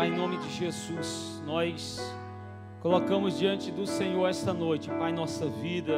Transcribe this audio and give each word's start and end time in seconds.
Pai, 0.00 0.08
em 0.08 0.16
nome 0.16 0.38
de 0.38 0.48
Jesus, 0.48 1.42
nós 1.44 2.00
colocamos 2.80 3.38
diante 3.38 3.70
do 3.70 3.86
Senhor 3.86 4.26
esta 4.26 4.50
noite, 4.50 4.88
Pai, 4.88 5.12
nossa 5.12 5.46
vida, 5.46 5.92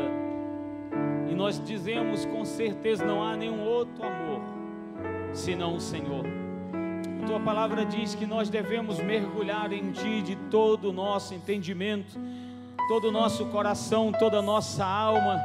e 1.31 1.35
nós 1.37 1.65
dizemos 1.65 2.25
com 2.25 2.45
certeza: 2.45 3.05
não 3.05 3.23
há 3.23 3.37
nenhum 3.37 3.65
outro 3.65 4.05
amor 4.05 4.41
senão 5.33 5.77
o 5.77 5.81
Senhor. 5.81 6.25
A 7.23 7.27
tua 7.29 7.39
palavra 7.39 7.87
diz 7.87 8.17
que 8.17 8.27
nós 8.27 8.51
devemos 8.51 8.99
mergulhar 8.99 9.73
em 9.73 9.93
Ti 9.93 10.21
de 10.21 10.35
todo 10.51 10.89
o 10.89 10.93
nosso 10.93 11.33
entendimento, 11.33 12.19
todo 12.89 13.07
o 13.07 13.13
nosso 13.13 13.47
coração, 13.51 14.11
toda 14.11 14.41
a 14.41 14.43
nossa 14.43 14.85
alma. 14.85 15.41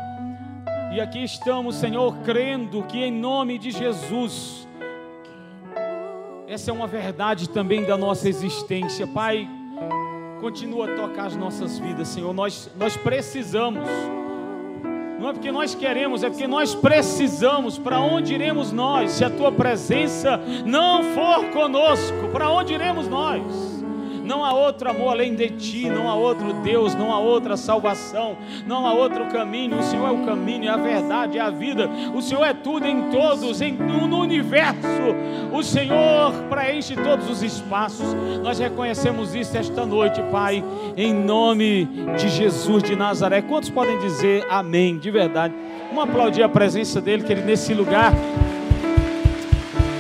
E 0.96 1.00
aqui 1.00 1.24
estamos, 1.24 1.76
Senhor, 1.76 2.12
crendo 2.24 2.82
que 2.86 3.04
em 3.04 3.12
nome 3.12 3.60
de 3.60 3.70
Jesus, 3.70 4.67
essa 6.48 6.72
é 6.72 6.74
uma 6.74 6.88
verdade 6.88 7.50
também 7.50 7.84
da 7.84 7.98
nossa 7.98 8.30
existência. 8.30 9.06
Pai, 9.06 9.48
continua 10.40 10.86
a 10.90 10.96
tocar 10.96 11.26
as 11.26 11.36
nossas 11.36 11.78
vidas, 11.78 12.08
Senhor. 12.08 12.34
Nós, 12.34 12.72
nós 12.78 12.96
precisamos. 12.96 13.88
Não 15.20 15.30
é 15.30 15.34
porque 15.34 15.52
nós 15.52 15.76
queremos, 15.76 16.24
é 16.24 16.30
porque 16.30 16.48
nós 16.48 16.74
precisamos. 16.74 17.78
Para 17.78 18.00
onde 18.00 18.34
iremos 18.34 18.72
nós? 18.72 19.12
Se 19.12 19.26
a 19.26 19.30
tua 19.30 19.52
presença 19.52 20.38
não 20.66 21.04
for 21.14 21.50
conosco, 21.52 22.30
para 22.32 22.50
onde 22.50 22.74
iremos 22.74 23.10
nós? 23.10 23.77
Não 24.28 24.44
há 24.44 24.52
outro 24.52 24.90
amor 24.90 25.12
além 25.12 25.34
de 25.34 25.50
ti, 25.52 25.90
não 25.90 26.10
há 26.10 26.14
outro 26.14 26.52
Deus, 26.62 26.94
não 26.94 27.14
há 27.14 27.20
outra 27.20 27.56
salvação, 27.56 28.36
não 28.66 28.86
há 28.86 28.94
outro 28.94 29.26
caminho. 29.28 29.80
O 29.80 29.84
Senhor 29.84 30.06
é 30.06 30.12
o 30.12 30.26
caminho, 30.26 30.66
é 30.66 30.68
a 30.68 30.76
verdade, 30.76 31.38
é 31.38 31.42
a 31.42 31.50
vida. 31.50 31.90
O 32.14 32.22
Senhor 32.22 32.44
é 32.44 32.54
tudo 32.54 32.86
em 32.86 33.10
todos, 33.10 33.62
em, 33.62 33.72
no 33.72 34.20
universo. 34.20 34.76
O 35.54 35.64
Senhor 35.64 36.34
preenche 36.50 36.94
todos 36.98 37.30
os 37.30 37.42
espaços. 37.42 38.14
Nós 38.44 38.60
reconhecemos 38.60 39.34
isso 39.34 39.58
esta 39.58 39.86
noite, 39.86 40.22
Pai, 40.24 40.62
em 40.98 41.14
nome 41.14 41.86
de 42.18 42.28
Jesus 42.28 42.84
de 42.84 42.98
Nazaré. 42.98 43.42
Quantos 43.42 43.70
podem 43.70 43.98
dizer 44.00 44.46
amém, 44.50 44.98
de 44.98 45.10
verdade? 45.10 45.54
Vamos 45.88 46.04
aplaudir 46.04 46.44
a 46.44 46.50
presença 46.50 47.00
dele, 47.00 47.24
que 47.24 47.32
ele 47.32 47.44
nesse 47.44 47.74
lugar. 47.74 48.12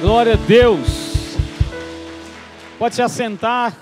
Glória 0.02 0.34
a 0.34 0.36
Deus. 0.36 1.38
Pode 2.78 2.94
se 2.94 3.02
assentar. 3.02 3.74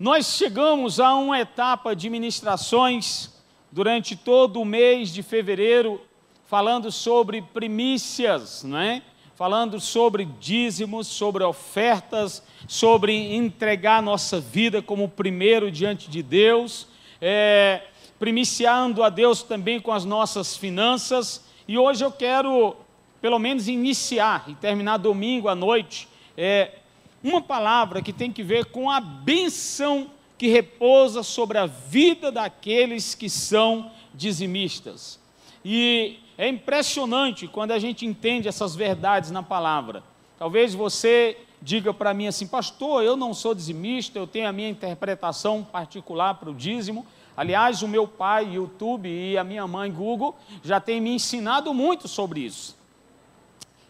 Nós 0.00 0.34
chegamos 0.34 0.98
a 0.98 1.14
uma 1.14 1.38
etapa 1.38 1.94
de 1.94 2.08
ministrações 2.08 3.28
durante 3.70 4.16
todo 4.16 4.58
o 4.58 4.64
mês 4.64 5.12
de 5.12 5.22
fevereiro, 5.22 6.00
falando 6.46 6.90
sobre 6.90 7.42
primícias, 7.42 8.64
não 8.64 8.78
é? 8.78 9.02
Falando 9.34 9.78
sobre 9.78 10.24
dízimos, 10.24 11.06
sobre 11.06 11.44
ofertas, 11.44 12.42
sobre 12.66 13.34
entregar 13.34 14.02
nossa 14.02 14.40
vida 14.40 14.80
como 14.80 15.06
primeiro 15.06 15.70
diante 15.70 16.08
de 16.08 16.22
Deus, 16.22 16.86
é, 17.20 17.82
primiciando 18.18 19.02
a 19.02 19.10
Deus 19.10 19.42
também 19.42 19.78
com 19.78 19.92
as 19.92 20.06
nossas 20.06 20.56
finanças. 20.56 21.44
E 21.68 21.76
hoje 21.76 22.02
eu 22.02 22.10
quero, 22.10 22.74
pelo 23.20 23.38
menos, 23.38 23.68
iniciar 23.68 24.44
e 24.48 24.54
terminar 24.54 24.96
domingo 24.96 25.46
à 25.46 25.54
noite, 25.54 26.08
é, 26.38 26.78
uma 27.22 27.40
palavra 27.40 28.02
que 28.02 28.12
tem 28.12 28.32
que 28.32 28.42
ver 28.42 28.66
com 28.66 28.90
a 28.90 29.00
benção 29.00 30.10
que 30.38 30.48
repousa 30.48 31.22
sobre 31.22 31.58
a 31.58 31.66
vida 31.66 32.32
daqueles 32.32 33.14
que 33.14 33.28
são 33.28 33.90
dizimistas. 34.14 35.20
E 35.64 36.18
é 36.38 36.48
impressionante 36.48 37.46
quando 37.46 37.72
a 37.72 37.78
gente 37.78 38.06
entende 38.06 38.48
essas 38.48 38.74
verdades 38.74 39.30
na 39.30 39.42
palavra. 39.42 40.02
Talvez 40.38 40.74
você 40.74 41.36
diga 41.60 41.92
para 41.92 42.14
mim 42.14 42.26
assim, 42.26 42.46
pastor, 42.46 43.04
eu 43.04 43.16
não 43.16 43.34
sou 43.34 43.54
dizimista, 43.54 44.18
eu 44.18 44.26
tenho 44.26 44.48
a 44.48 44.52
minha 44.52 44.70
interpretação 44.70 45.62
particular 45.62 46.34
para 46.36 46.48
o 46.48 46.54
dízimo. 46.54 47.06
Aliás, 47.36 47.82
o 47.82 47.88
meu 47.88 48.08
pai, 48.08 48.54
YouTube, 48.54 49.08
e 49.08 49.36
a 49.36 49.44
minha 49.44 49.66
mãe, 49.66 49.92
Google, 49.92 50.34
já 50.62 50.80
têm 50.80 51.00
me 51.00 51.14
ensinado 51.14 51.74
muito 51.74 52.08
sobre 52.08 52.40
isso. 52.40 52.79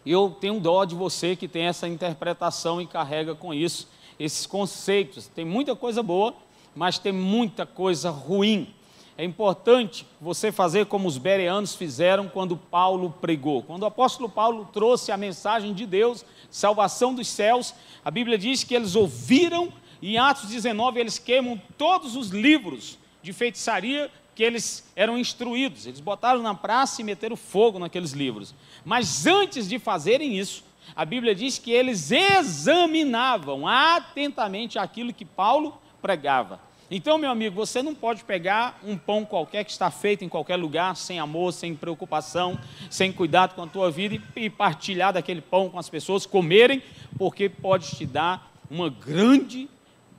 Eu 0.05 0.35
tenho 0.39 0.59
dó 0.59 0.83
de 0.83 0.95
você 0.95 1.35
que 1.35 1.47
tem 1.47 1.63
essa 1.63 1.87
interpretação 1.87 2.81
e 2.81 2.87
carrega 2.87 3.35
com 3.35 3.53
isso 3.53 3.87
esses 4.19 4.45
conceitos. 4.45 5.27
Tem 5.27 5.45
muita 5.45 5.75
coisa 5.75 6.01
boa, 6.03 6.33
mas 6.75 6.99
tem 6.99 7.11
muita 7.11 7.65
coisa 7.65 8.09
ruim. 8.09 8.73
É 9.17 9.23
importante 9.23 10.05
você 10.19 10.51
fazer 10.51 10.85
como 10.87 11.07
os 11.07 11.17
bereanos 11.17 11.75
fizeram 11.75 12.27
quando 12.27 12.57
Paulo 12.57 13.13
pregou. 13.21 13.61
Quando 13.61 13.83
o 13.83 13.87
apóstolo 13.87 14.29
Paulo 14.29 14.67
trouxe 14.71 15.11
a 15.11 15.17
mensagem 15.17 15.73
de 15.73 15.85
Deus, 15.85 16.25
salvação 16.49 17.13
dos 17.13 17.27
céus, 17.27 17.73
a 18.03 18.09
Bíblia 18.09 18.37
diz 18.37 18.63
que 18.63 18.73
eles 18.73 18.95
ouviram 18.95 19.71
e 20.01 20.15
em 20.15 20.17
Atos 20.17 20.49
19 20.49 20.99
eles 20.99 21.19
queimam 21.19 21.61
todos 21.77 22.15
os 22.15 22.29
livros 22.29 22.97
de 23.21 23.31
feitiçaria 23.33 24.09
que 24.35 24.43
eles 24.43 24.89
eram 24.95 25.17
instruídos. 25.17 25.85
Eles 25.85 25.99
botaram 25.99 26.41
na 26.41 26.53
praça 26.53 27.01
e 27.01 27.03
meteram 27.03 27.35
fogo 27.35 27.79
naqueles 27.79 28.11
livros. 28.11 28.53
Mas 28.83 29.25
antes 29.25 29.67
de 29.67 29.77
fazerem 29.79 30.37
isso, 30.37 30.63
a 30.95 31.05
Bíblia 31.05 31.33
diz 31.35 31.57
que 31.57 31.71
eles 31.71 32.11
examinavam 32.11 33.67
atentamente 33.67 34.79
aquilo 34.79 35.13
que 35.13 35.25
Paulo 35.25 35.79
pregava. 36.01 36.59
Então, 36.93 37.17
meu 37.17 37.29
amigo, 37.29 37.55
você 37.55 37.81
não 37.81 37.95
pode 37.95 38.25
pegar 38.25 38.77
um 38.83 38.97
pão 38.97 39.23
qualquer 39.23 39.63
que 39.63 39.71
está 39.71 39.89
feito 39.89 40.25
em 40.25 40.29
qualquer 40.29 40.57
lugar, 40.57 40.97
sem 40.97 41.19
amor, 41.19 41.53
sem 41.53 41.73
preocupação, 41.73 42.59
sem 42.89 43.13
cuidado 43.13 43.55
com 43.55 43.63
a 43.63 43.67
tua 43.67 43.89
vida 43.89 44.21
e 44.35 44.49
partilhar 44.49 45.13
daquele 45.13 45.39
pão 45.39 45.69
com 45.69 45.79
as 45.79 45.89
pessoas, 45.89 46.25
comerem, 46.25 46.83
porque 47.17 47.47
pode 47.47 47.95
te 47.95 48.05
dar 48.05 48.51
uma 48.69 48.89
grande 48.89 49.69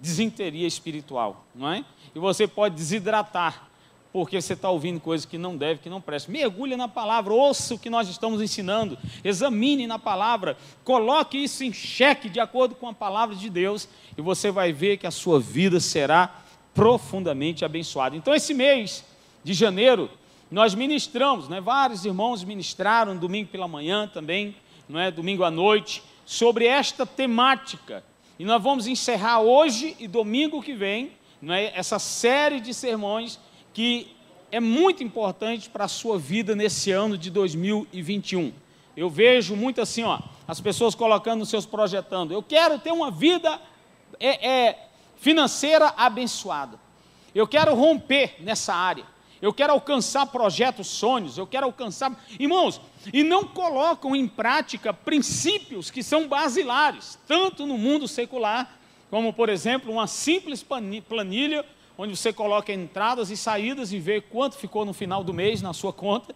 desinteria 0.01 0.67
espiritual, 0.67 1.45
não 1.55 1.71
é? 1.71 1.85
E 2.15 2.19
você 2.19 2.49
pode 2.49 2.75
desidratar 2.75 3.69
porque 4.13 4.41
você 4.41 4.53
está 4.53 4.69
ouvindo 4.69 5.01
coisas 5.01 5.25
que 5.25 5.39
não 5.39 5.57
deve, 5.57 5.81
que 5.81 5.89
não 5.89 6.01
presta. 6.01 6.31
Mergulhe 6.31 6.77
na 6.77 6.87
palavra, 6.87 7.33
ouça 7.33 7.75
o 7.75 7.79
que 7.79 7.89
nós 7.89 8.09
estamos 8.09 8.43
ensinando, 8.43 8.99
examine 9.25 9.87
na 9.87 9.99
palavra, 9.99 10.57
coloque 10.85 11.39
isso 11.39 11.65
em 11.65 11.73
xeque 11.73 12.29
de 12.29 12.39
acordo 12.39 12.75
com 12.75 12.89
a 12.89 12.93
palavra 12.93 13.35
de 13.35 13.49
Deus, 13.49 13.89
e 14.17 14.21
você 14.21 14.51
vai 14.51 14.73
ver 14.73 14.99
que 14.99 15.07
a 15.07 15.11
sua 15.11 15.41
vida 15.41 15.81
será 15.81 16.43
profundamente 16.75 17.65
abençoada. 17.65 18.15
Então, 18.15 18.35
esse 18.35 18.53
mês 18.53 19.03
de 19.43 19.55
janeiro, 19.55 20.11
nós 20.51 20.75
ministramos, 20.75 21.49
né? 21.49 21.61
vários 21.61 22.05
irmãos 22.05 22.45
ministraram 22.45 23.17
domingo 23.17 23.49
pela 23.49 23.67
manhã 23.67 24.07
também, 24.07 24.55
não 24.87 25.01
é? 25.01 25.11
domingo 25.11 25.43
à 25.43 25.51
noite, 25.51 26.03
sobre 26.27 26.67
esta 26.67 27.07
temática. 27.07 28.05
E 28.39 28.45
nós 28.45 28.63
vamos 28.63 28.87
encerrar 28.87 29.41
hoje 29.41 29.97
e 29.99 30.07
domingo 30.07 30.63
que 30.63 30.75
vem 30.75 31.13
não 31.41 31.55
é? 31.55 31.73
essa 31.75 31.99
série 31.99 32.61
de 32.61 32.75
sermões 32.75 33.39
que 33.73 34.15
é 34.51 34.61
muito 34.61 35.03
importante 35.03 35.71
para 35.71 35.87
a 35.87 35.89
sua 35.89 36.19
vida 36.19 36.55
nesse 36.55 36.91
ano 36.91 37.17
de 37.17 37.31
2021. 37.31 38.53
Eu 38.97 39.09
vejo 39.09 39.57
muito 39.57 39.81
assim, 39.81 40.03
ó, 40.05 40.21
as 40.47 40.61
pessoas 40.61 40.95
colocando 40.95 41.47
seus 41.47 41.65
projetando. 41.65 42.33
Eu 42.33 42.43
quero 42.43 42.79
ter 42.79 42.93
uma 42.93 43.11
vida 43.11 43.59
é, 44.21 44.49
é, 44.49 44.89
financeira 45.17 45.95
abençoada. 45.97 46.79
Eu 47.35 47.47
quero 47.47 47.75
romper 47.75 48.37
nessa 48.41 48.75
área. 48.75 49.07
Eu 49.41 49.53
quero 49.53 49.73
alcançar 49.73 50.27
projetos, 50.27 50.87
sonhos. 50.87 51.39
Eu 51.39 51.47
quero 51.47 51.67
alcançar. 51.67 52.13
Irmãos, 52.39 52.81
e 53.13 53.25
não 53.25 53.45
colocam 53.45 54.15
em 54.15 54.29
prática 54.29 54.93
princípios 54.93 55.91
que 55.91 56.03
são 56.03 56.29
basilares, 56.29 57.19
tanto 57.27 57.67
no 57.67 57.79
mundo 57.79 58.07
secular, 58.07 58.79
como, 59.11 59.33
por 59.33 59.49
exemplo, 59.49 59.91
uma 59.91 60.07
simples 60.07 60.63
planilha 60.63 61.65
onde 62.03 62.17
você 62.17 62.33
coloca 62.33 62.73
entradas 62.73 63.31
e 63.31 63.37
saídas 63.37 63.93
e 63.93 64.01
vê 64.01 64.21
quanto 64.21 64.57
ficou 64.57 64.85
no 64.85 64.93
final 64.93 65.23
do 65.23 65.33
mês 65.33 65.63
na 65.63 65.73
sua 65.73 65.93
conta. 65.93 66.35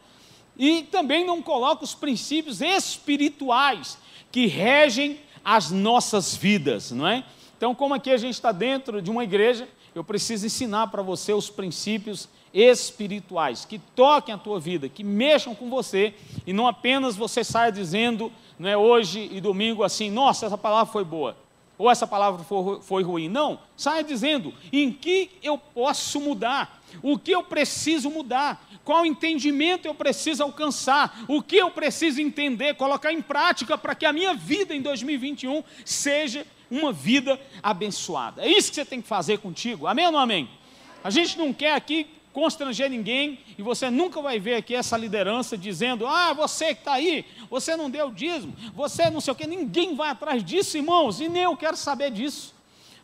E 0.56 0.84
também 0.84 1.26
não 1.26 1.42
coloca 1.42 1.82
os 1.82 1.92
princípios 1.92 2.60
espirituais 2.60 3.98
que 4.30 4.46
regem 4.46 5.18
as 5.44 5.72
nossas 5.72 6.36
vidas, 6.36 6.92
não 6.92 7.08
é? 7.08 7.24
Então, 7.56 7.74
como 7.74 7.94
aqui 7.94 8.12
a 8.12 8.16
gente 8.16 8.34
está 8.34 8.52
dentro 8.52 9.02
de 9.02 9.10
uma 9.10 9.24
igreja, 9.24 9.68
eu 9.92 10.04
preciso 10.04 10.46
ensinar 10.46 10.86
para 10.86 11.02
você 11.02 11.32
os 11.32 11.50
princípios 11.50 12.28
espirituais 12.54 13.64
que 13.64 13.80
toquem 13.80 14.32
a 14.32 14.38
tua 14.38 14.60
vida, 14.60 14.88
que 14.88 15.02
mexam 15.02 15.52
com 15.52 15.68
você 15.68 16.14
e 16.46 16.52
não 16.52 16.68
apenas 16.68 17.16
você 17.16 17.42
saia 17.42 17.72
dizendo, 17.72 18.30
não 18.56 18.68
é 18.68 18.76
hoje 18.76 19.28
e 19.32 19.40
domingo 19.40 19.82
assim, 19.82 20.12
nossa, 20.12 20.46
essa 20.46 20.56
palavra 20.56 20.92
foi 20.92 21.04
boa 21.04 21.36
ou 21.78 21.90
essa 21.90 22.06
palavra 22.06 22.44
foi, 22.80 23.02
ruim. 23.02 23.28
Não, 23.28 23.58
saia 23.76 24.02
dizendo 24.02 24.52
em 24.72 24.92
que 24.92 25.30
eu 25.42 25.58
posso 25.58 26.20
mudar, 26.20 26.82
o 27.02 27.18
que 27.18 27.30
eu 27.30 27.42
preciso 27.42 28.10
mudar, 28.10 28.66
qual 28.84 29.04
entendimento 29.04 29.86
eu 29.86 29.94
preciso 29.94 30.42
alcançar, 30.42 31.24
o 31.28 31.42
que 31.42 31.56
eu 31.56 31.70
preciso 31.70 32.20
entender, 32.20 32.74
colocar 32.76 33.12
em 33.12 33.20
prática 33.20 33.76
para 33.76 33.94
que 33.94 34.06
a 34.06 34.12
minha 34.12 34.34
vida 34.34 34.74
em 34.74 34.80
2021 34.80 35.62
seja 35.84 36.46
uma 36.70 36.92
vida 36.92 37.40
abençoada. 37.62 38.42
É 38.42 38.48
isso 38.48 38.70
que 38.70 38.76
você 38.76 38.84
tem 38.84 39.02
que 39.02 39.08
fazer 39.08 39.38
contigo, 39.38 39.86
amém 39.86 40.06
ou 40.06 40.12
não 40.12 40.18
amém? 40.18 40.48
A 41.04 41.10
gente 41.10 41.38
não 41.38 41.52
quer 41.52 41.74
aqui 41.74 42.06
constranger 42.36 42.90
ninguém, 42.90 43.38
e 43.56 43.62
você 43.62 43.88
nunca 43.88 44.20
vai 44.20 44.38
ver 44.38 44.56
aqui 44.56 44.74
essa 44.74 44.94
liderança 44.94 45.56
dizendo: 45.56 46.06
ah, 46.06 46.34
você 46.34 46.74
que 46.74 46.82
está 46.82 46.92
aí, 46.92 47.24
você 47.48 47.74
não 47.74 47.88
deu 47.88 48.10
dízimo, 48.10 48.54
você 48.74 49.08
não 49.08 49.22
sei 49.22 49.32
o 49.32 49.34
que, 49.34 49.46
ninguém 49.46 49.96
vai 49.96 50.10
atrás 50.10 50.44
disso, 50.44 50.76
irmãos, 50.76 51.18
e 51.18 51.30
nem 51.30 51.44
eu 51.44 51.56
quero 51.56 51.78
saber 51.78 52.10
disso, 52.10 52.54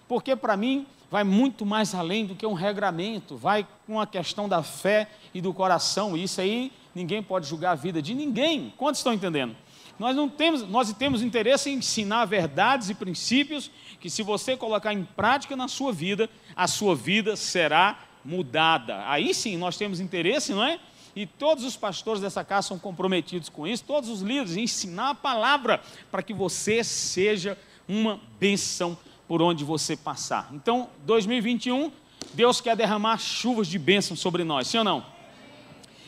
porque 0.07 0.37
para 0.37 0.55
mim 0.55 0.87
vai 1.11 1.25
muito 1.25 1.65
mais 1.65 1.95
além 1.95 2.27
do 2.27 2.35
que 2.35 2.45
um 2.45 2.53
regramento, 2.53 3.35
vai 3.35 3.67
com 3.87 3.99
a 3.99 4.07
questão 4.07 4.47
da 4.47 4.63
fé 4.63 5.09
e 5.33 5.41
do 5.41 5.55
coração. 5.55 6.15
E 6.15 6.25
isso 6.25 6.39
aí 6.39 6.71
ninguém 6.95 7.23
pode 7.23 7.47
julgar 7.47 7.71
a 7.71 7.75
vida 7.75 8.03
de 8.03 8.15
ninguém. 8.15 8.75
Quantos 8.77 8.99
estão 8.99 9.15
entendendo? 9.15 9.57
Nós 9.99 10.15
não 10.15 10.29
temos, 10.29 10.69
nós 10.69 10.93
temos 10.93 11.23
interesse 11.23 11.71
em 11.71 11.79
ensinar 11.79 12.27
verdades 12.27 12.91
e 12.91 12.95
princípios 12.95 13.71
que 13.99 14.11
se 14.11 14.23
você 14.23 14.59
colocar 14.59 14.93
em 14.93 15.05
prática 15.05 15.57
na 15.57 15.69
sua 15.69 15.91
vida, 15.91 16.29
a 16.55 16.67
sua 16.67 16.95
vida 16.95 17.35
será 17.35 18.12
mudada. 18.25 19.09
Aí 19.09 19.35
sim 19.35 19.57
nós 19.57 19.77
temos 19.77 20.01
interesse, 20.01 20.53
não 20.53 20.65
é? 20.65 20.79
E 21.15 21.27
todos 21.27 21.65
os 21.65 21.77
pastores 21.77 22.23
dessa 22.23 22.43
casa 22.43 22.69
são 22.69 22.79
comprometidos 22.79 23.49
com 23.49 23.67
isso, 23.67 23.85
todos 23.85 24.09
os 24.09 24.23
líderes, 24.23 24.57
ensinar 24.57 25.11
a 25.11 25.15
palavra 25.15 25.83
para 26.11 26.23
que 26.23 26.33
você 26.33 26.83
seja 26.83 27.59
uma 27.87 28.19
benção 28.41 28.97
por 29.29 29.43
onde 29.43 29.65
você 29.65 29.97
passar. 29.97 30.49
Então, 30.53 30.89
2021, 31.05 31.93
Deus 32.33 32.61
quer 32.61 32.77
derramar 32.77 33.19
chuvas 33.19 33.67
de 33.67 33.79
bênção 33.79 34.17
sobre 34.17 34.43
nós, 34.45 34.69
sim 34.69 34.79
ou 34.79 34.85
não? 34.85 35.05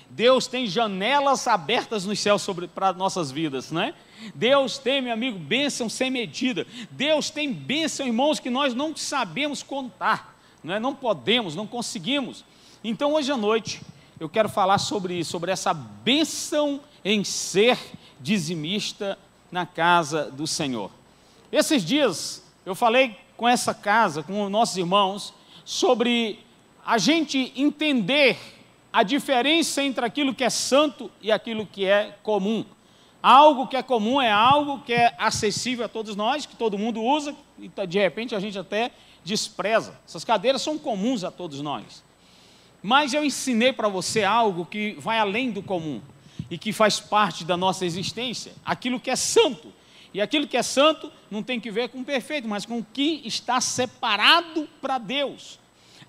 Deus 0.09 0.47
tem 0.47 0.67
janelas 0.67 1.49
abertas 1.49 2.05
nos 2.05 2.21
céus 2.21 2.47
para 2.73 2.93
nossas 2.93 3.33
vidas, 3.33 3.73
não 3.73 3.83
é? 3.83 3.95
Deus 4.35 4.79
tem, 4.79 5.03
meu 5.03 5.13
amigo, 5.13 5.39
bênção 5.39 5.89
sem 5.89 6.09
medida. 6.09 6.67
Deus 6.91 7.31
tem 7.31 7.53
bênção, 7.53 8.07
irmãos, 8.07 8.39
que 8.39 8.49
nós 8.49 8.75
não 8.75 8.97
sabemos 8.97 9.63
contar, 9.63 10.34
não, 10.65 10.75
é? 10.75 10.81
não 10.81 10.95
podemos, 10.95 11.55
não 11.55 11.67
conseguimos. 11.67 12.45
Então, 12.83 13.13
hoje 13.13 13.31
à 13.31 13.37
noite, 13.37 13.83
eu 14.19 14.29
quero 14.29 14.49
falar 14.49 14.79
sobre 14.79 15.15
isso, 15.15 15.31
sobre 15.31 15.53
essa 15.53 15.75
bênção 15.75 16.81
em 17.05 17.23
ser 17.23 17.79
dizimista 18.19 19.19
na 19.53 19.67
casa 19.67 20.31
do 20.31 20.47
Senhor. 20.47 20.91
Esses 21.53 21.85
dias 21.85 22.43
eu 22.65 22.75
falei 22.75 23.17
com 23.37 23.47
essa 23.47 23.75
casa, 23.75 24.23
com 24.23 24.43
os 24.43 24.51
nossos 24.51 24.77
irmãos, 24.77 25.35
sobre 25.65 26.41
a 26.85 26.97
gente 26.97 27.53
entender 27.55 28.39
a 28.93 29.03
diferença 29.03 29.83
entre 29.83 30.05
aquilo 30.05 30.35
que 30.35 30.45
é 30.45 30.51
santo 30.51 31.11
e 31.21 31.31
aquilo 31.31 31.67
que 31.67 31.85
é 31.85 32.17
comum. 32.23 32.65
Algo 33.23 33.67
que 33.67 33.77
é 33.77 33.83
comum 33.83 34.21
é 34.21 34.31
algo 34.31 34.81
que 34.81 34.93
é 34.93 35.15
acessível 35.19 35.85
a 35.85 35.89
todos 35.89 36.15
nós, 36.15 36.47
que 36.47 36.57
todo 36.57 36.79
mundo 36.79 37.03
usa, 37.03 37.35
e 37.59 37.69
de 37.87 37.99
repente 37.99 38.35
a 38.35 38.41
gente 38.41 38.59
até 38.59 38.91
despreza. 39.25 39.99
Essas 40.07 40.25
cadeiras 40.25 40.63
são 40.63 40.79
comuns 40.79 41.25
a 41.25 41.31
todos 41.31 41.61
nós. 41.61 42.05
Mas 42.83 43.15
eu 43.15 43.25
ensinei 43.25 43.73
para 43.73 43.89
você 43.89 44.23
algo 44.23 44.67
que 44.67 44.95
vai 44.99 45.19
além 45.19 45.51
do 45.51 45.63
comum 45.63 46.03
e 46.51 46.59
que 46.59 46.73
faz 46.73 47.01
parte 47.01 47.45
da 47.45 47.57
nossa 47.57 47.87
existência, 47.87 48.53
aquilo 48.65 49.01
que 49.01 49.11
é 49.11 49.17
santo. 49.17 49.73
E 50.13 50.21
aquilo 50.21 50.47
que 50.47 50.57
é 50.57 50.63
santo 50.63 51.11
não 51.29 51.43
tem 51.43 51.59
que 51.59 51.71
ver 51.71 51.89
com 51.89 52.01
o 52.01 52.05
perfeito, 52.05 52.47
mas 52.47 52.65
com 52.65 52.79
o 52.79 52.87
que 52.93 53.23
está 53.25 53.61
separado 53.61 54.69
para 54.81 54.99
Deus. 54.99 55.59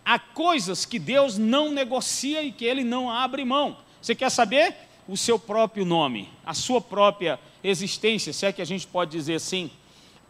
Há 0.04 0.20
coisas 0.20 0.86
que 0.86 1.00
Deus 1.00 1.38
não 1.38 1.72
negocia 1.72 2.44
e 2.44 2.52
que 2.52 2.66
Ele 2.66 2.84
não 2.84 3.10
abre 3.10 3.44
mão. 3.44 3.78
Você 4.00 4.14
quer 4.14 4.30
saber? 4.30 4.76
O 5.08 5.18
seu 5.18 5.40
próprio 5.40 5.86
nome, 5.86 6.30
a 6.46 6.54
sua 6.54 6.82
própria 6.82 7.40
existência, 7.64 8.34
se 8.34 8.46
é 8.46 8.52
que 8.52 8.62
a 8.62 8.66
gente 8.66 8.86
pode 8.86 9.12
dizer 9.12 9.36
assim. 9.36 9.72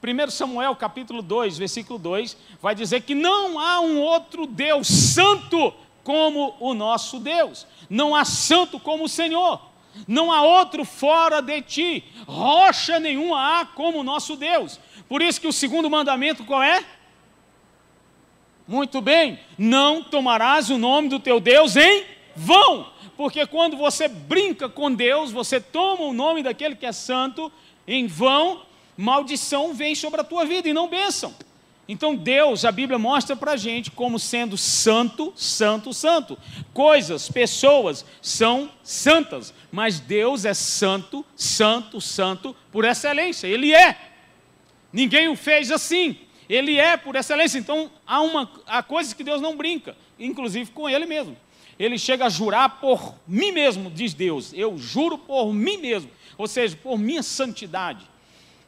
1 0.07 0.31
Samuel 0.31 0.75
capítulo 0.75 1.21
2, 1.21 1.57
versículo 1.57 1.97
2, 1.99 2.37
vai 2.61 2.75
dizer 2.75 3.01
que 3.01 3.15
não 3.15 3.59
há 3.59 3.79
um 3.79 3.99
outro 3.99 4.45
Deus 4.45 4.87
santo 4.87 5.73
como 6.03 6.55
o 6.59 6.73
nosso 6.73 7.19
Deus. 7.19 7.65
Não 7.89 8.15
há 8.15 8.23
santo 8.23 8.79
como 8.79 9.05
o 9.05 9.09
Senhor. 9.09 9.59
Não 10.07 10.31
há 10.31 10.41
outro 10.41 10.83
fora 10.85 11.41
de 11.41 11.61
ti. 11.61 12.03
Rocha 12.27 12.99
nenhuma 12.99 13.59
há 13.59 13.65
como 13.65 13.99
o 13.99 14.03
nosso 14.03 14.35
Deus. 14.35 14.79
Por 15.07 15.21
isso 15.21 15.39
que 15.39 15.47
o 15.47 15.53
segundo 15.53 15.89
mandamento 15.89 16.43
qual 16.43 16.61
é? 16.61 16.83
Muito 18.67 18.99
bem, 18.99 19.39
não 19.57 20.03
tomarás 20.03 20.71
o 20.71 20.77
nome 20.77 21.07
do 21.07 21.19
teu 21.19 21.39
Deus 21.39 21.75
em 21.75 22.03
vão. 22.35 22.87
Porque 23.15 23.45
quando 23.45 23.77
você 23.77 24.07
brinca 24.07 24.67
com 24.67 24.91
Deus, 24.91 25.31
você 25.31 25.59
toma 25.61 26.03
o 26.03 26.13
nome 26.13 26.43
daquele 26.43 26.75
que 26.75 26.85
é 26.85 26.91
santo 26.91 27.51
em 27.87 28.07
vão, 28.07 28.63
maldição 28.97 29.73
vem 29.73 29.95
sobre 29.95 30.21
a 30.21 30.23
tua 30.23 30.45
vida 30.45 30.69
e 30.69 30.73
não 30.73 30.87
bênção. 30.87 31.33
Então 31.87 32.15
Deus, 32.15 32.65
a 32.65 32.71
Bíblia 32.71 32.97
mostra 32.97 33.35
para 33.35 33.51
a 33.51 33.57
gente 33.57 33.91
como 33.91 34.17
sendo 34.17 34.57
santo, 34.57 35.31
santo, 35.35 35.93
santo. 35.93 36.37
Coisas, 36.73 37.29
pessoas 37.29 38.03
são 38.21 38.71
santas, 38.83 39.53
mas 39.71 39.99
Deus 39.99 40.45
é 40.45 40.53
santo, 40.53 41.23
santo, 41.35 42.01
santo 42.01 42.55
por 42.71 42.85
excelência. 42.85 43.47
Ele 43.47 43.73
é. 43.73 43.97
Ninguém 44.91 45.27
o 45.27 45.35
fez 45.35 45.71
assim. 45.71 46.17
Ele 46.49 46.77
é 46.79 46.97
por 46.97 47.15
excelência. 47.15 47.59
Então 47.59 47.91
há, 48.05 48.21
uma, 48.21 48.49
há 48.65 48.81
coisas 48.81 49.13
que 49.13 49.23
Deus 49.23 49.41
não 49.41 49.55
brinca, 49.55 49.95
inclusive 50.17 50.71
com 50.71 50.89
Ele 50.89 51.05
mesmo. 51.05 51.37
Ele 51.77 51.99
chega 51.99 52.25
a 52.25 52.29
jurar 52.29 52.79
por 52.79 53.15
mim 53.27 53.51
mesmo, 53.51 53.91
diz 53.91 54.13
Deus. 54.13 54.53
Eu 54.53 54.77
juro 54.77 55.17
por 55.17 55.53
mim 55.53 55.77
mesmo, 55.77 56.09
ou 56.37 56.47
seja, 56.47 56.75
por 56.77 56.97
minha 56.97 57.21
santidade. 57.21 58.07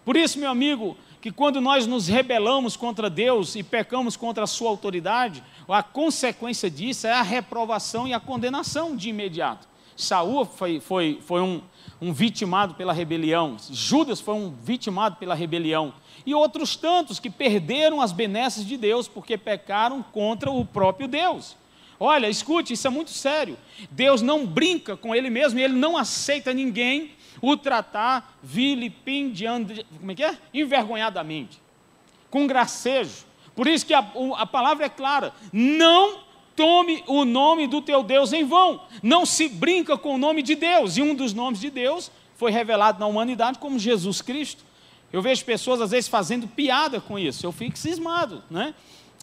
Por 0.07 0.15
isso, 0.15 0.39
meu 0.39 0.49
amigo, 0.49 0.95
que 1.19 1.33
quando 1.33 1.59
nós 1.59 1.85
nos 1.85 2.07
rebelamos 2.07 2.77
contra 2.77 3.09
Deus 3.09 3.57
e 3.57 3.61
pecamos 3.61 4.15
contra 4.15 4.45
a 4.45 4.47
sua 4.47 4.69
autoridade, 4.69 5.43
a 5.67 5.83
consequência 5.83 6.71
disso 6.71 7.07
é 7.07 7.11
a 7.11 7.21
reprovação 7.21 8.07
e 8.07 8.13
a 8.13 8.19
condenação 8.21 8.95
de 8.95 9.09
imediato. 9.09 9.67
Saul 9.97 10.45
foi, 10.45 10.79
foi, 10.79 11.19
foi 11.21 11.41
um, 11.41 11.61
um 11.99 12.13
vitimado 12.13 12.75
pela 12.75 12.93
rebelião, 12.93 13.57
Judas 13.69 14.21
foi 14.21 14.35
um 14.35 14.49
vitimado 14.63 15.17
pela 15.17 15.35
rebelião, 15.35 15.93
e 16.25 16.33
outros 16.33 16.77
tantos 16.77 17.19
que 17.19 17.29
perderam 17.29 17.99
as 17.99 18.13
benesses 18.13 18.65
de 18.65 18.77
Deus 18.77 19.09
porque 19.09 19.37
pecaram 19.37 20.01
contra 20.01 20.49
o 20.49 20.63
próprio 20.63 21.09
Deus. 21.09 21.57
Olha, 21.99 22.29
escute, 22.29 22.73
isso 22.73 22.87
é 22.87 22.91
muito 22.91 23.09
sério. 23.09 23.57
Deus 23.91 24.21
não 24.21 24.45
brinca 24.45 24.95
com 24.95 25.13
Ele 25.13 25.29
mesmo, 25.29 25.59
Ele 25.59 25.73
não 25.73 25.97
aceita 25.97 26.53
ninguém 26.53 27.11
o 27.41 27.55
tratar 27.55 28.37
vilipendiando, 28.41 29.73
como 29.99 30.11
é 30.11 30.15
que 30.15 30.23
é? 30.23 30.37
Envergonhadamente, 30.53 31.61
com 32.29 32.47
gracejo. 32.47 33.25
Por 33.55 33.67
isso 33.67 33.85
que 33.85 33.93
a, 33.93 34.05
a 34.37 34.45
palavra 34.45 34.85
é 34.85 34.89
clara: 34.89 35.33
não 35.51 36.19
tome 36.55 37.03
o 37.07 37.23
nome 37.23 37.67
do 37.67 37.81
teu 37.81 38.03
Deus 38.03 38.33
em 38.33 38.43
vão, 38.43 38.81
não 39.01 39.25
se 39.25 39.47
brinca 39.47 39.97
com 39.97 40.15
o 40.15 40.17
nome 40.17 40.41
de 40.41 40.55
Deus, 40.55 40.97
e 40.97 41.01
um 41.01 41.13
dos 41.13 41.33
nomes 41.33 41.59
de 41.59 41.69
Deus 41.69 42.11
foi 42.35 42.51
revelado 42.51 42.99
na 42.99 43.05
humanidade 43.05 43.59
como 43.59 43.79
Jesus 43.79 44.21
Cristo. 44.21 44.65
Eu 45.13 45.21
vejo 45.21 45.45
pessoas 45.45 45.79
às 45.79 45.91
vezes 45.91 46.09
fazendo 46.09 46.47
piada 46.47 46.99
com 46.99 47.17
isso, 47.17 47.45
eu 47.45 47.51
fico 47.51 47.77
cismado, 47.77 48.43
né? 48.49 48.73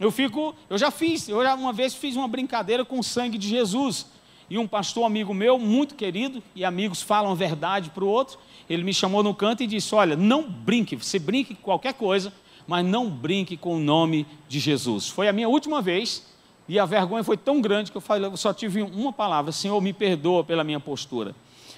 Eu 0.01 0.11
fico, 0.11 0.55
eu 0.69 0.77
já 0.77 0.91
fiz, 0.91 1.29
eu 1.29 1.43
já 1.43 1.55
uma 1.55 1.73
vez 1.73 1.95
fiz 1.95 2.17
uma 2.17 2.27
brincadeira 2.27 2.85
com 2.85 2.99
o 2.99 3.05
sangue 3.05 3.39
de 3.39 3.49
Jesus. 3.49 4.07
E 4.49 4.59
um 4.59 4.67
pastor 4.67 5.05
amigo 5.05 5.33
meu, 5.33 5.59
muito 5.59 5.95
querido, 5.95 6.43
e 6.55 6.65
amigos 6.65 7.01
falam 7.01 7.33
a 7.33 7.35
verdade 7.35 7.91
para 7.91 8.05
o 8.05 8.09
outro, 8.09 8.39
ele 8.69 8.83
me 8.83 8.93
chamou 8.93 9.23
no 9.23 9.35
canto 9.35 9.63
e 9.63 9.67
disse: 9.67 9.95
Olha, 9.95 10.17
não 10.17 10.49
brinque, 10.49 10.97
você 10.97 11.19
brinque 11.19 11.55
com 11.55 11.63
qualquer 11.63 11.95
coisa, 11.95 12.33
mas 12.67 12.85
não 12.85 13.09
brinque 13.09 13.57
com 13.57 13.77
o 13.77 13.79
nome 13.79 14.27
de 14.49 14.59
Jesus. 14.59 15.09
Foi 15.09 15.29
a 15.29 15.33
minha 15.33 15.49
última 15.49 15.81
vez, 15.81 16.27
e 16.69 16.79
a 16.79 16.85
vergonha 16.85 17.25
foi 17.25 17.37
tão 17.37 17.61
grande 17.61 17.91
que 17.91 17.97
eu, 17.97 18.01
falei, 18.01 18.31
eu 18.31 18.37
só 18.37 18.53
tive 18.53 18.83
uma 18.83 19.13
palavra: 19.13 19.53
Senhor, 19.53 19.81
me 19.81 19.93
perdoa 19.93 20.45
pela 20.45 20.65
minha 20.65 20.81
postura. 20.81 21.35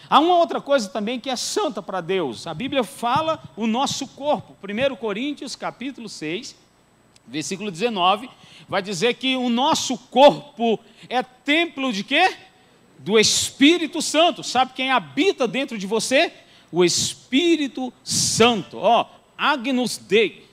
Há 0.08 0.20
uma 0.20 0.36
outra 0.36 0.60
coisa 0.60 0.88
também 0.88 1.18
que 1.18 1.28
é 1.28 1.34
santa 1.34 1.82
para 1.82 2.00
Deus. 2.00 2.46
A 2.46 2.54
Bíblia 2.54 2.84
fala 2.84 3.42
o 3.56 3.66
nosso 3.66 4.06
corpo. 4.08 4.56
1 4.62 4.94
Coríntios, 4.96 5.56
capítulo 5.56 6.08
6, 6.08 6.54
versículo 7.26 7.72
19, 7.72 8.30
vai 8.68 8.80
dizer 8.80 9.14
que 9.14 9.36
o 9.36 9.48
nosso 9.48 9.98
corpo 9.98 10.78
é 11.08 11.22
templo 11.22 11.92
de 11.92 12.04
quê? 12.04 12.36
Do 12.98 13.18
Espírito 13.18 14.00
Santo. 14.02 14.42
Sabe 14.42 14.72
quem 14.74 14.90
habita 14.90 15.46
dentro 15.46 15.78
de 15.78 15.86
você? 15.86 16.32
O 16.70 16.84
Espírito 16.84 17.92
Santo. 18.02 18.78
Ó, 18.78 19.02
oh, 19.02 19.06
Agnus 19.36 19.98
Dei. 19.98 20.46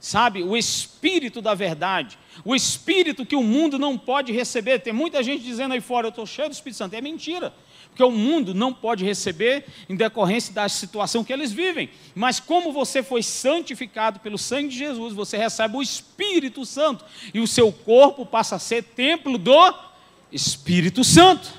Sabe, 0.00 0.44
o 0.44 0.56
Espírito 0.56 1.42
da 1.42 1.54
verdade, 1.54 2.16
o 2.44 2.54
Espírito 2.54 3.26
que 3.26 3.34
o 3.34 3.42
mundo 3.42 3.80
não 3.80 3.98
pode 3.98 4.32
receber. 4.32 4.78
Tem 4.78 4.92
muita 4.92 5.22
gente 5.24 5.42
dizendo 5.42 5.74
aí 5.74 5.80
fora, 5.80 6.06
eu 6.06 6.10
estou 6.10 6.24
cheio 6.24 6.48
do 6.48 6.52
Espírito 6.52 6.78
Santo. 6.78 6.94
É 6.94 7.00
mentira, 7.00 7.52
porque 7.88 8.02
o 8.04 8.10
mundo 8.12 8.54
não 8.54 8.72
pode 8.72 9.04
receber 9.04 9.66
em 9.88 9.96
decorrência 9.96 10.54
da 10.54 10.68
situação 10.68 11.24
que 11.24 11.32
eles 11.32 11.50
vivem. 11.50 11.90
Mas 12.14 12.38
como 12.38 12.72
você 12.72 13.02
foi 13.02 13.24
santificado 13.24 14.20
pelo 14.20 14.38
sangue 14.38 14.68
de 14.68 14.78
Jesus, 14.78 15.14
você 15.14 15.36
recebe 15.36 15.76
o 15.76 15.82
Espírito 15.82 16.64
Santo 16.64 17.04
e 17.34 17.40
o 17.40 17.46
seu 17.46 17.72
corpo 17.72 18.24
passa 18.24 18.54
a 18.54 18.60
ser 18.60 18.84
templo 18.84 19.36
do 19.36 19.74
Espírito 20.30 21.02
Santo. 21.02 21.57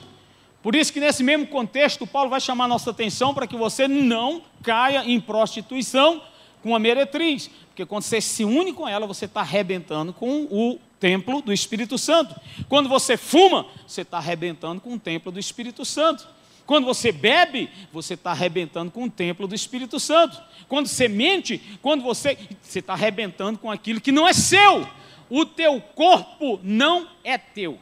Por 0.69 0.75
isso 0.75 0.93
que 0.93 0.99
nesse 0.99 1.23
mesmo 1.23 1.47
contexto, 1.47 2.05
Paulo 2.05 2.29
vai 2.29 2.39
chamar 2.39 2.67
nossa 2.67 2.91
atenção 2.91 3.33
para 3.33 3.47
que 3.47 3.57
você 3.57 3.87
não 3.87 4.43
caia 4.61 5.03
em 5.03 5.19
prostituição 5.19 6.21
com 6.61 6.75
a 6.75 6.79
meretriz, 6.79 7.49
porque 7.69 7.87
quando 7.87 8.03
você 8.03 8.21
se 8.21 8.45
une 8.45 8.71
com 8.71 8.87
ela, 8.87 9.07
você 9.07 9.25
está 9.25 9.41
arrebentando 9.41 10.13
com 10.13 10.43
o 10.43 10.79
templo 10.99 11.41
do 11.41 11.51
Espírito 11.51 11.97
Santo. 11.97 12.39
Quando 12.67 12.87
você 12.87 13.17
fuma, 13.17 13.65
você 13.87 14.01
está 14.01 14.19
arrebentando 14.19 14.79
com 14.79 14.93
o 14.93 14.99
templo 14.99 15.31
do 15.31 15.39
Espírito 15.39 15.83
Santo. 15.83 16.27
Quando 16.67 16.85
você 16.85 17.11
bebe, 17.11 17.67
você 17.91 18.13
está 18.13 18.29
arrebentando 18.29 18.91
com 18.91 19.05
o 19.05 19.09
templo 19.09 19.47
do 19.47 19.55
Espírito 19.55 19.99
Santo. 19.99 20.39
Quando 20.67 20.85
você 20.85 21.07
mente, 21.07 21.59
quando 21.81 22.03
você. 22.03 22.37
Está 22.63 22.93
arrebentando 22.93 23.57
com 23.57 23.71
aquilo 23.71 23.99
que 23.99 24.11
não 24.11 24.27
é 24.27 24.33
seu. 24.33 24.87
o 25.31 25.47
teu 25.47 25.81
corpo 25.95 26.59
não 26.61 27.07
é 27.23 27.39
teu. 27.39 27.79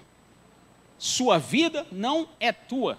Sua 0.98 1.38
vida 1.38 1.86
não 1.92 2.28
é 2.40 2.52
tua. 2.52 2.98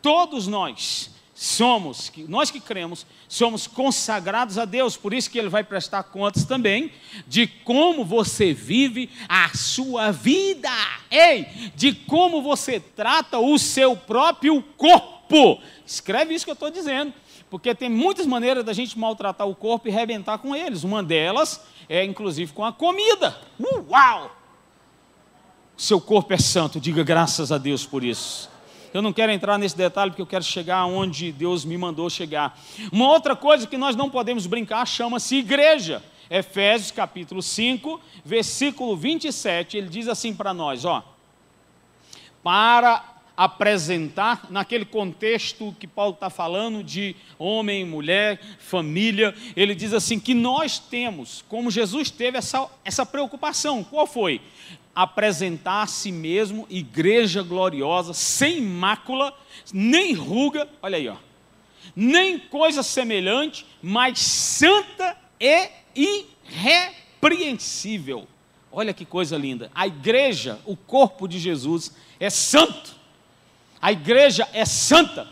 Todos 0.00 0.46
nós 0.46 1.10
somos, 1.34 2.12
nós 2.28 2.50
que 2.50 2.60
cremos, 2.60 3.06
somos 3.26 3.66
consagrados 3.66 4.58
a 4.58 4.64
Deus, 4.64 4.96
por 4.96 5.12
isso 5.12 5.30
que 5.30 5.38
ele 5.38 5.48
vai 5.48 5.64
prestar 5.64 6.04
contas 6.04 6.44
também 6.44 6.92
de 7.26 7.46
como 7.46 8.04
você 8.04 8.52
vive 8.52 9.10
a 9.28 9.48
sua 9.56 10.12
vida. 10.12 10.70
Ei, 11.10 11.46
de 11.74 11.94
como 11.94 12.42
você 12.42 12.78
trata 12.78 13.38
o 13.38 13.58
seu 13.58 13.96
próprio 13.96 14.62
corpo. 14.76 15.60
Escreve 15.86 16.34
isso 16.34 16.44
que 16.44 16.50
eu 16.50 16.54
estou 16.54 16.70
dizendo. 16.70 17.12
Porque 17.50 17.74
tem 17.74 17.88
muitas 17.88 18.26
maneiras 18.26 18.64
da 18.64 18.72
gente 18.72 18.98
maltratar 18.98 19.46
o 19.46 19.54
corpo 19.54 19.88
e 19.88 19.90
rebentar 19.90 20.38
com 20.38 20.54
eles. 20.54 20.84
Uma 20.84 21.02
delas 21.02 21.60
é, 21.88 22.04
inclusive, 22.04 22.52
com 22.52 22.64
a 22.64 22.72
comida. 22.72 23.36
Uau! 23.90 24.41
Seu 25.76 26.00
corpo 26.00 26.32
é 26.32 26.38
santo, 26.38 26.80
diga 26.80 27.02
graças 27.02 27.50
a 27.50 27.58
Deus 27.58 27.84
por 27.86 28.04
isso. 28.04 28.50
Eu 28.92 29.00
não 29.00 29.12
quero 29.12 29.32
entrar 29.32 29.58
nesse 29.58 29.76
detalhe 29.76 30.10
porque 30.10 30.22
eu 30.22 30.26
quero 30.26 30.44
chegar 30.44 30.84
onde 30.84 31.32
Deus 31.32 31.64
me 31.64 31.78
mandou 31.78 32.10
chegar. 32.10 32.58
Uma 32.92 33.08
outra 33.08 33.34
coisa 33.34 33.66
que 33.66 33.78
nós 33.78 33.96
não 33.96 34.10
podemos 34.10 34.46
brincar 34.46 34.86
chama-se 34.86 35.36
igreja. 35.36 36.02
Efésios 36.28 36.90
capítulo 36.90 37.42
5, 37.42 38.00
versículo 38.24 38.96
27, 38.96 39.76
ele 39.76 39.88
diz 39.88 40.08
assim 40.08 40.34
para 40.34 40.54
nós, 40.54 40.84
ó: 40.84 41.04
Para 42.42 43.12
apresentar, 43.36 44.46
naquele 44.50 44.84
contexto 44.84 45.74
que 45.78 45.86
Paulo 45.86 46.14
está 46.14 46.30
falando 46.30 46.82
de 46.82 47.16
homem, 47.38 47.84
mulher, 47.84 48.40
família, 48.58 49.34
ele 49.56 49.74
diz 49.74 49.92
assim: 49.92 50.18
que 50.18 50.34
nós 50.34 50.78
temos, 50.78 51.44
como 51.48 51.70
Jesus 51.70 52.10
teve 52.10 52.38
essa, 52.38 52.68
essa 52.84 53.04
preocupação, 53.06 53.82
qual 53.82 54.06
foi? 54.06 54.40
Apresentar 54.94 55.82
a 55.82 55.86
si 55.86 56.12
mesmo, 56.12 56.66
igreja 56.68 57.42
gloriosa, 57.42 58.12
sem 58.12 58.60
mácula, 58.60 59.34
nem 59.72 60.12
ruga, 60.12 60.68
olha 60.82 60.98
aí, 60.98 61.08
ó, 61.08 61.16
nem 61.96 62.38
coisa 62.38 62.82
semelhante, 62.82 63.64
mas 63.82 64.18
santa 64.18 65.16
e 65.40 65.70
irrepreensível. 65.94 68.28
Olha 68.70 68.92
que 68.94 69.04
coisa 69.04 69.36
linda. 69.36 69.70
A 69.74 69.86
igreja, 69.86 70.60
o 70.64 70.76
corpo 70.76 71.26
de 71.26 71.38
Jesus, 71.38 71.94
é 72.20 72.30
santo 72.30 73.02
a 73.82 73.90
igreja 73.90 74.48
é 74.52 74.64
santa. 74.64 75.26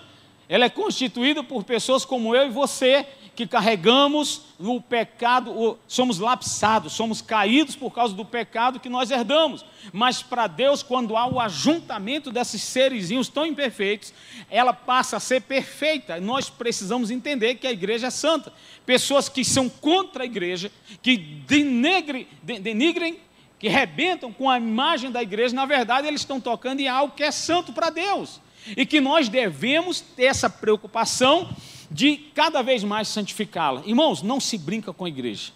Ela 0.48 0.64
é 0.64 0.68
constituída 0.68 1.44
por 1.44 1.62
pessoas 1.62 2.04
como 2.04 2.34
eu 2.34 2.48
e 2.48 2.50
você, 2.50 3.06
que 3.40 3.46
carregamos 3.46 4.42
o 4.58 4.82
pecado, 4.82 5.78
somos 5.88 6.18
lapsados, 6.18 6.92
somos 6.92 7.22
caídos 7.22 7.74
por 7.74 7.90
causa 7.90 8.14
do 8.14 8.22
pecado 8.22 8.78
que 8.78 8.88
nós 8.90 9.10
herdamos. 9.10 9.64
Mas 9.94 10.22
para 10.22 10.46
Deus, 10.46 10.82
quando 10.82 11.16
há 11.16 11.26
o 11.26 11.40
ajuntamento 11.40 12.30
desses 12.30 12.62
serezinhos 12.62 13.28
tão 13.28 13.46
imperfeitos, 13.46 14.12
ela 14.50 14.74
passa 14.74 15.16
a 15.16 15.20
ser 15.20 15.40
perfeita. 15.40 16.20
Nós 16.20 16.50
precisamos 16.50 17.10
entender 17.10 17.54
que 17.54 17.66
a 17.66 17.72
igreja 17.72 18.08
é 18.08 18.10
santa. 18.10 18.52
Pessoas 18.84 19.26
que 19.26 19.42
são 19.42 19.70
contra 19.70 20.24
a 20.24 20.26
igreja, 20.26 20.70
que 21.00 21.16
denigrem, 21.16 22.28
denigrem 22.42 23.20
que 23.58 23.68
rebentam 23.68 24.30
com 24.30 24.50
a 24.50 24.58
imagem 24.58 25.10
da 25.10 25.22
igreja, 25.22 25.54
na 25.54 25.64
verdade, 25.64 26.06
eles 26.06 26.20
estão 26.20 26.38
tocando 26.38 26.80
em 26.80 26.88
algo 26.88 27.14
que 27.14 27.22
é 27.22 27.30
santo 27.30 27.72
para 27.72 27.88
Deus. 27.88 28.38
E 28.76 28.84
que 28.84 29.00
nós 29.00 29.30
devemos 29.30 30.02
ter 30.02 30.24
essa 30.24 30.50
preocupação 30.50 31.48
de 31.90 32.16
cada 32.34 32.62
vez 32.62 32.84
mais 32.84 33.08
santificá-la. 33.08 33.82
Irmãos, 33.84 34.22
não 34.22 34.38
se 34.38 34.56
brinca 34.56 34.92
com 34.92 35.04
a 35.04 35.08
igreja. 35.08 35.52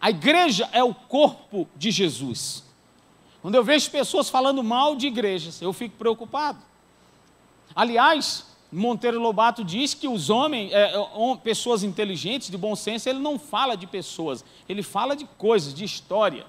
A 0.00 0.10
igreja 0.10 0.68
é 0.72 0.82
o 0.82 0.94
corpo 0.94 1.68
de 1.76 1.90
Jesus. 1.90 2.64
Quando 3.42 3.56
eu 3.56 3.64
vejo 3.64 3.90
pessoas 3.90 4.30
falando 4.30 4.64
mal 4.64 4.96
de 4.96 5.06
igrejas, 5.06 5.60
eu 5.60 5.72
fico 5.72 5.96
preocupado. 5.96 6.58
Aliás, 7.74 8.46
Monteiro 8.72 9.20
Lobato 9.20 9.62
diz 9.62 9.94
que 9.94 10.08
os 10.08 10.30
homens, 10.30 10.72
é, 10.72 10.94
é 10.94 11.36
pessoas 11.42 11.82
inteligentes, 11.82 12.50
de 12.50 12.56
bom 12.56 12.74
senso, 12.74 13.08
ele 13.08 13.18
não 13.18 13.38
fala 13.38 13.76
de 13.76 13.86
pessoas, 13.86 14.44
ele 14.68 14.82
fala 14.82 15.14
de 15.14 15.26
coisas, 15.38 15.74
de 15.74 15.84
história. 15.84 16.46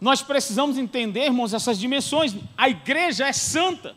Nós 0.00 0.22
precisamos 0.22 0.78
entender, 0.78 1.26
irmãos, 1.26 1.52
essas 1.52 1.78
dimensões. 1.78 2.34
A 2.56 2.68
igreja 2.68 3.26
é 3.26 3.32
santa. 3.32 3.96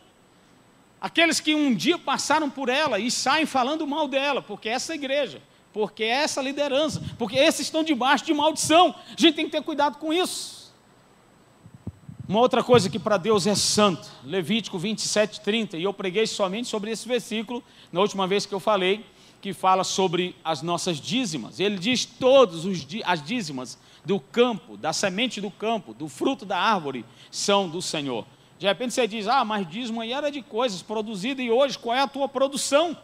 Aqueles 1.02 1.40
que 1.40 1.52
um 1.52 1.74
dia 1.74 1.98
passaram 1.98 2.48
por 2.48 2.68
ela 2.68 3.00
e 3.00 3.10
saem 3.10 3.44
falando 3.44 3.84
mal 3.84 4.06
dela, 4.06 4.40
porque 4.40 4.68
é 4.68 4.72
essa 4.72 4.94
igreja, 4.94 5.42
porque 5.72 6.04
é 6.04 6.22
essa 6.22 6.40
liderança, 6.40 7.02
porque 7.18 7.36
esses 7.36 7.62
estão 7.62 7.82
debaixo 7.82 8.24
de 8.24 8.32
maldição. 8.32 8.94
A 9.08 9.20
gente 9.20 9.34
tem 9.34 9.46
que 9.46 9.50
ter 9.50 9.62
cuidado 9.62 9.98
com 9.98 10.12
isso. 10.12 10.72
Uma 12.28 12.38
outra 12.38 12.62
coisa 12.62 12.88
que 12.88 13.00
para 13.00 13.16
Deus 13.16 13.48
é 13.48 13.54
santo, 13.56 14.08
Levítico 14.24 14.78
27, 14.78 15.40
30, 15.40 15.76
e 15.76 15.82
eu 15.82 15.92
preguei 15.92 16.24
somente 16.24 16.68
sobre 16.68 16.92
esse 16.92 17.06
versículo 17.08 17.64
na 17.90 18.00
última 18.00 18.28
vez 18.28 18.46
que 18.46 18.54
eu 18.54 18.60
falei, 18.60 19.04
que 19.40 19.52
fala 19.52 19.82
sobre 19.82 20.36
as 20.44 20.62
nossas 20.62 20.98
dízimas. 20.98 21.58
Ele 21.58 21.78
diz 21.78 22.04
todos 22.04 22.64
os 22.64 22.86
as 23.04 23.20
dízimas 23.20 23.76
do 24.04 24.20
campo, 24.20 24.76
da 24.76 24.92
semente 24.92 25.40
do 25.40 25.50
campo, 25.50 25.92
do 25.92 26.06
fruto 26.06 26.46
da 26.46 26.58
árvore, 26.58 27.04
são 27.28 27.68
do 27.68 27.82
Senhor. 27.82 28.24
De 28.58 28.66
repente 28.66 28.94
você 28.94 29.06
diz, 29.06 29.26
ah, 29.26 29.44
mas 29.44 29.68
dízimo 29.68 30.00
aí 30.00 30.12
era 30.12 30.30
de 30.30 30.42
coisas 30.42 30.82
produzidas 30.82 31.44
e 31.44 31.50
hoje 31.50 31.78
qual 31.78 31.96
é 31.96 32.00
a 32.00 32.06
tua 32.06 32.28
produção? 32.28 32.96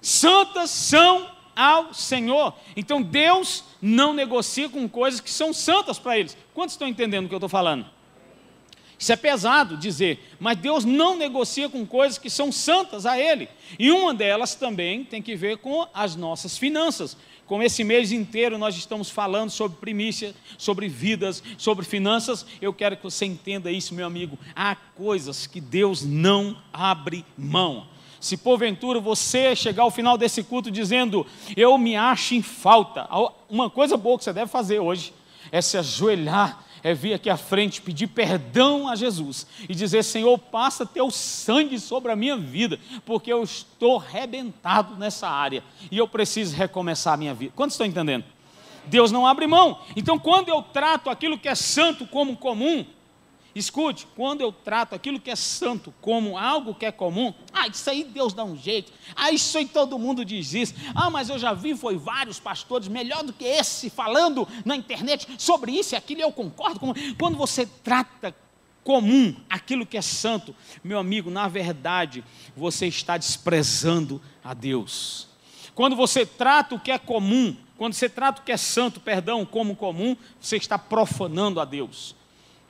Santas 0.00 0.70
são 0.70 1.28
ao 1.54 1.92
Senhor. 1.92 2.54
Então 2.76 3.02
Deus 3.02 3.64
não 3.82 4.12
negocia 4.12 4.68
com 4.68 4.88
coisas 4.88 5.20
que 5.20 5.30
são 5.30 5.52
santas 5.52 5.98
para 5.98 6.18
eles. 6.18 6.36
Quantos 6.54 6.74
estão 6.74 6.86
entendendo 6.86 7.26
o 7.26 7.28
que 7.28 7.34
eu 7.34 7.38
estou 7.38 7.48
falando? 7.48 7.86
Isso 8.98 9.12
é 9.12 9.16
pesado 9.16 9.76
dizer, 9.76 10.18
mas 10.40 10.58
Deus 10.58 10.84
não 10.84 11.16
negocia 11.16 11.68
com 11.68 11.86
coisas 11.86 12.18
que 12.18 12.28
são 12.28 12.50
santas 12.50 13.06
a 13.06 13.16
Ele. 13.18 13.48
E 13.78 13.92
uma 13.92 14.12
delas 14.12 14.56
também 14.56 15.04
tem 15.04 15.22
que 15.22 15.36
ver 15.36 15.58
com 15.58 15.86
as 15.94 16.16
nossas 16.16 16.58
finanças. 16.58 17.16
Como 17.48 17.62
esse 17.62 17.82
mês 17.82 18.12
inteiro 18.12 18.58
nós 18.58 18.76
estamos 18.76 19.08
falando 19.08 19.48
sobre 19.48 19.78
primícia, 19.78 20.34
sobre 20.58 20.86
vidas, 20.86 21.42
sobre 21.56 21.82
finanças, 21.82 22.44
eu 22.60 22.74
quero 22.74 22.94
que 22.94 23.02
você 23.02 23.24
entenda 23.24 23.72
isso, 23.72 23.94
meu 23.94 24.06
amigo. 24.06 24.38
Há 24.54 24.76
coisas 24.76 25.46
que 25.46 25.58
Deus 25.58 26.04
não 26.04 26.58
abre 26.70 27.24
mão. 27.38 27.86
Se 28.20 28.36
porventura 28.36 29.00
você 29.00 29.56
chegar 29.56 29.84
ao 29.84 29.90
final 29.90 30.18
desse 30.18 30.42
culto 30.42 30.70
dizendo, 30.70 31.26
eu 31.56 31.78
me 31.78 31.96
acho 31.96 32.34
em 32.34 32.42
falta, 32.42 33.08
uma 33.48 33.70
coisa 33.70 33.96
boa 33.96 34.18
que 34.18 34.24
você 34.24 34.32
deve 34.32 34.50
fazer 34.50 34.80
hoje 34.80 35.14
é 35.50 35.62
se 35.62 35.78
ajoelhar 35.78 36.62
é 36.82 36.94
vir 36.94 37.14
aqui 37.14 37.28
à 37.28 37.36
frente 37.36 37.80
pedir 37.80 38.08
perdão 38.08 38.88
a 38.88 38.96
Jesus 38.96 39.46
e 39.68 39.74
dizer: 39.74 40.02
Senhor, 40.02 40.38
passa 40.38 40.86
teu 40.86 41.10
sangue 41.10 41.78
sobre 41.78 42.12
a 42.12 42.16
minha 42.16 42.36
vida, 42.36 42.78
porque 43.04 43.32
eu 43.32 43.42
estou 43.42 43.98
arrebentado 43.98 44.96
nessa 44.96 45.28
área 45.28 45.62
e 45.90 45.98
eu 45.98 46.08
preciso 46.08 46.56
recomeçar 46.56 47.14
a 47.14 47.16
minha 47.16 47.34
vida. 47.34 47.52
Quantos 47.54 47.74
estão 47.74 47.86
entendendo? 47.86 48.24
Deus 48.86 49.12
não 49.12 49.26
abre 49.26 49.46
mão. 49.46 49.78
Então, 49.94 50.18
quando 50.18 50.48
eu 50.48 50.62
trato 50.62 51.10
aquilo 51.10 51.38
que 51.38 51.48
é 51.48 51.54
santo 51.54 52.06
como 52.06 52.36
comum, 52.36 52.84
Escute, 53.54 54.06
quando 54.14 54.40
eu 54.40 54.52
trato 54.52 54.94
aquilo 54.94 55.18
que 55.18 55.30
é 55.30 55.36
santo 55.36 55.92
como 56.00 56.36
algo 56.36 56.74
que 56.74 56.86
é 56.86 56.92
comum, 56.92 57.32
ah, 57.52 57.66
isso 57.66 57.88
aí 57.88 58.04
Deus 58.04 58.32
dá 58.32 58.44
um 58.44 58.56
jeito, 58.56 58.92
ah, 59.16 59.32
isso 59.32 59.56
aí 59.56 59.66
todo 59.66 59.98
mundo 59.98 60.24
diz 60.24 60.52
isso, 60.52 60.74
ah, 60.94 61.10
mas 61.10 61.28
eu 61.28 61.38
já 61.38 61.54
vi, 61.54 61.74
foi 61.74 61.96
vários 61.96 62.38
pastores, 62.38 62.88
melhor 62.88 63.24
do 63.24 63.32
que 63.32 63.44
esse, 63.44 63.90
falando 63.90 64.46
na 64.64 64.76
internet 64.76 65.26
sobre 65.38 65.72
isso 65.72 65.94
e 65.94 65.96
aquilo, 65.96 66.20
eu 66.20 66.32
concordo 66.32 66.78
com. 66.78 66.92
Quando 67.18 67.36
você 67.36 67.66
trata 67.66 68.34
comum 68.84 69.34
aquilo 69.50 69.84
que 69.84 69.96
é 69.96 70.02
santo, 70.02 70.54
meu 70.82 70.98
amigo, 70.98 71.30
na 71.30 71.48
verdade, 71.48 72.24
você 72.56 72.86
está 72.86 73.16
desprezando 73.16 74.20
a 74.42 74.54
Deus. 74.54 75.28
Quando 75.74 75.94
você 75.94 76.24
trata 76.24 76.74
o 76.74 76.80
que 76.80 76.90
é 76.90 76.98
comum, 76.98 77.56
quando 77.76 77.94
você 77.94 78.08
trata 78.08 78.40
o 78.40 78.44
que 78.44 78.50
é 78.50 78.56
santo, 78.56 78.98
perdão, 78.98 79.46
como 79.46 79.76
comum, 79.76 80.16
você 80.40 80.56
está 80.56 80.78
profanando 80.78 81.60
a 81.60 81.64
Deus. 81.64 82.17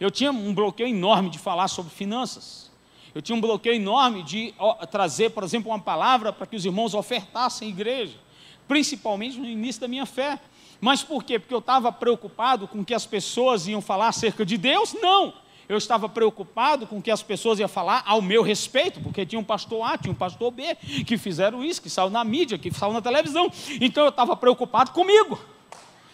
Eu 0.00 0.10
tinha 0.10 0.30
um 0.30 0.54
bloqueio 0.54 0.88
enorme 0.88 1.28
de 1.28 1.38
falar 1.38 1.68
sobre 1.68 1.92
finanças. 1.92 2.70
Eu 3.14 3.20
tinha 3.20 3.34
um 3.34 3.40
bloqueio 3.40 3.74
enorme 3.74 4.22
de 4.22 4.54
trazer, 4.90 5.30
por 5.30 5.42
exemplo, 5.42 5.70
uma 5.70 5.78
palavra 5.78 6.32
para 6.32 6.46
que 6.46 6.54
os 6.54 6.64
irmãos 6.64 6.94
ofertassem 6.94 7.68
igreja, 7.68 8.16
principalmente 8.68 9.38
no 9.38 9.46
início 9.46 9.80
da 9.80 9.88
minha 9.88 10.06
fé. 10.06 10.38
Mas 10.80 11.02
por 11.02 11.24
quê? 11.24 11.38
Porque 11.38 11.54
eu 11.54 11.58
estava 11.58 11.90
preocupado 11.90 12.68
com 12.68 12.80
o 12.80 12.84
que 12.84 12.94
as 12.94 13.04
pessoas 13.04 13.66
iam 13.66 13.80
falar 13.80 14.08
acerca 14.08 14.46
de 14.46 14.56
Deus? 14.56 14.94
Não. 14.94 15.34
Eu 15.68 15.76
estava 15.76 16.08
preocupado 16.08 16.86
com 16.86 16.98
o 16.98 17.02
que 17.02 17.10
as 17.10 17.22
pessoas 17.22 17.58
iam 17.58 17.68
falar 17.68 18.02
ao 18.06 18.22
meu 18.22 18.42
respeito, 18.42 19.00
porque 19.00 19.26
tinha 19.26 19.40
um 19.40 19.44
pastor 19.44 19.82
A, 19.82 19.98
tinha 19.98 20.12
um 20.12 20.14
pastor 20.14 20.52
B, 20.52 20.76
que 21.04 21.18
fizeram 21.18 21.64
isso, 21.64 21.82
que 21.82 21.90
saiu 21.90 22.08
na 22.08 22.22
mídia, 22.22 22.56
que 22.56 22.70
saiu 22.72 22.92
na 22.92 23.02
televisão. 23.02 23.50
Então 23.80 24.04
eu 24.04 24.10
estava 24.10 24.36
preocupado 24.36 24.92
comigo. 24.92 25.38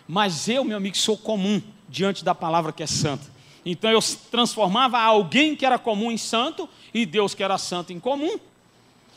Mas 0.09 0.49
eu, 0.49 0.64
meu 0.64 0.79
amigo, 0.79 0.97
sou 0.97 1.19
comum 1.19 1.61
diante 1.88 2.25
da 2.25 2.35
palavra 2.35 2.73
que 2.73 2.83
é 2.83 2.87
santa. 2.87 3.34
Então 3.64 3.90
eu 3.90 4.00
transformava 4.30 5.00
alguém 5.00 5.56
que 5.56 5.64
era 5.64 5.78
comum 5.78 6.11
em 6.12 6.18
santo 6.18 6.68
e 6.92 7.06
Deus 7.06 7.35
que 7.35 7.42
era 7.42 7.56
santo 7.56 7.92
em 7.92 8.00
comum. 8.00 8.38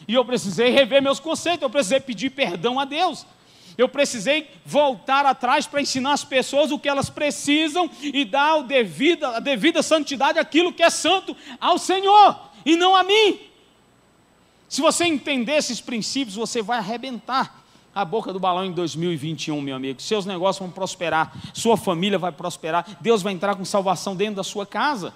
E 0.07 0.13
eu 0.13 0.23
precisei 0.23 0.69
rever 0.69 1.01
meus 1.01 1.19
conceitos, 1.19 1.63
eu 1.63 1.69
precisei 1.69 1.99
pedir 1.99 2.29
perdão 2.29 2.79
a 2.79 2.85
Deus. 2.85 3.25
Eu 3.77 3.87
precisei 3.87 4.49
voltar 4.65 5.25
atrás 5.25 5.67
para 5.67 5.81
ensinar 5.81 6.13
as 6.13 6.23
pessoas 6.23 6.71
o 6.71 6.79
que 6.79 6.89
elas 6.89 7.09
precisam 7.09 7.89
e 8.01 8.25
dar 8.25 8.61
devida, 8.63 9.37
a 9.37 9.39
devida 9.39 9.83
santidade 9.83 10.39
àquilo 10.39 10.73
que 10.73 10.81
é 10.81 10.89
santo 10.89 11.35
ao 11.59 11.77
Senhor 11.77 12.39
e 12.65 12.75
não 12.75 12.95
a 12.95 13.03
mim. 13.03 13.39
Se 14.67 14.81
você 14.81 15.05
entender 15.05 15.53
esses 15.53 15.79
princípios, 15.79 16.35
você 16.35 16.61
vai 16.61 16.79
arrebentar 16.79 17.56
a 17.97 18.05
boca 18.05 18.31
do 18.31 18.39
balão 18.39 18.63
em 18.63 18.71
2021, 18.71 19.59
meu 19.59 19.75
amigo. 19.75 19.99
Seus 19.99 20.23
negócios 20.23 20.59
vão 20.59 20.69
prosperar, 20.69 21.35
sua 21.51 21.75
família 21.75 22.19
vai 22.19 22.31
prosperar, 22.31 22.85
Deus 23.01 23.23
vai 23.23 23.33
entrar 23.33 23.55
com 23.55 23.65
salvação 23.65 24.15
dentro 24.15 24.35
da 24.35 24.43
sua 24.43 24.67
casa. 24.67 25.11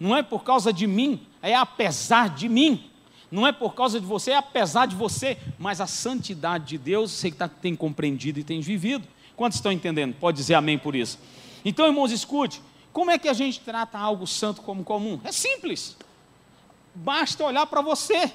Não 0.00 0.16
é 0.16 0.22
por 0.22 0.42
causa 0.42 0.72
de 0.72 0.86
mim, 0.86 1.20
é 1.42 1.54
apesar 1.54 2.30
de 2.30 2.48
mim. 2.48 2.90
Não 3.30 3.46
é 3.46 3.52
por 3.52 3.74
causa 3.74 4.00
de 4.00 4.06
você, 4.06 4.30
é 4.30 4.36
apesar 4.36 4.86
de 4.86 4.96
você, 4.96 5.36
mas 5.58 5.78
a 5.78 5.86
santidade 5.86 6.68
de 6.68 6.78
Deus 6.78 7.10
você 7.10 7.30
tá, 7.30 7.48
tem 7.48 7.76
compreendido 7.76 8.40
e 8.40 8.44
tem 8.44 8.60
vivido. 8.62 9.06
Quantos 9.36 9.58
estão 9.58 9.70
entendendo? 9.70 10.14
Pode 10.14 10.38
dizer 10.38 10.54
amém 10.54 10.78
por 10.78 10.96
isso. 10.96 11.18
Então, 11.66 11.84
irmãos, 11.84 12.10
escute: 12.12 12.62
como 12.94 13.10
é 13.10 13.18
que 13.18 13.28
a 13.28 13.34
gente 13.34 13.60
trata 13.60 13.98
algo 13.98 14.26
santo 14.26 14.62
como 14.62 14.82
comum? 14.82 15.20
É 15.22 15.32
simples. 15.32 15.98
Basta 16.94 17.44
olhar 17.44 17.66
para 17.66 17.82
você. 17.82 18.32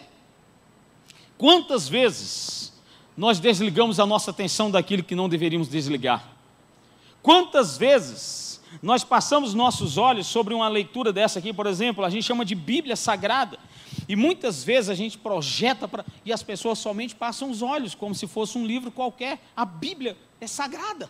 Quantas 1.36 1.90
vezes 1.90 2.71
nós 3.22 3.40
desligamos 3.40 4.00
a 4.00 4.06
nossa 4.08 4.32
atenção 4.32 4.72
daquilo 4.72 5.04
que 5.04 5.14
não 5.14 5.30
deveríamos 5.30 5.70
desligar? 5.70 6.28
Quantas 7.22 7.78
vezes 7.78 8.60
nós 8.82 9.04
passamos 9.04 9.54
nossos 9.54 9.96
olhos 9.96 10.26
sobre 10.26 10.56
uma 10.56 10.68
leitura 10.68 11.14
dessa 11.14 11.38
aqui, 11.38 11.54
por 11.54 11.68
exemplo, 11.68 12.04
a 12.04 12.10
gente 12.10 12.24
chama 12.24 12.44
de 12.44 12.56
Bíblia 12.56 12.96
Sagrada. 12.96 13.60
E 14.10 14.16
muitas 14.16 14.64
vezes 14.64 14.90
a 14.90 14.96
gente 14.96 15.20
projeta 15.20 15.88
para. 15.88 16.04
E 16.26 16.34
as 16.34 16.42
pessoas 16.42 16.80
somente 16.80 17.14
passam 17.14 17.52
os 17.52 17.62
olhos, 17.62 17.94
como 17.94 18.16
se 18.16 18.26
fosse 18.26 18.58
um 18.58 18.66
livro 18.66 18.90
qualquer. 18.90 19.40
A 19.56 19.66
Bíblia 19.66 20.18
é 20.40 20.48
sagrada. 20.48 21.08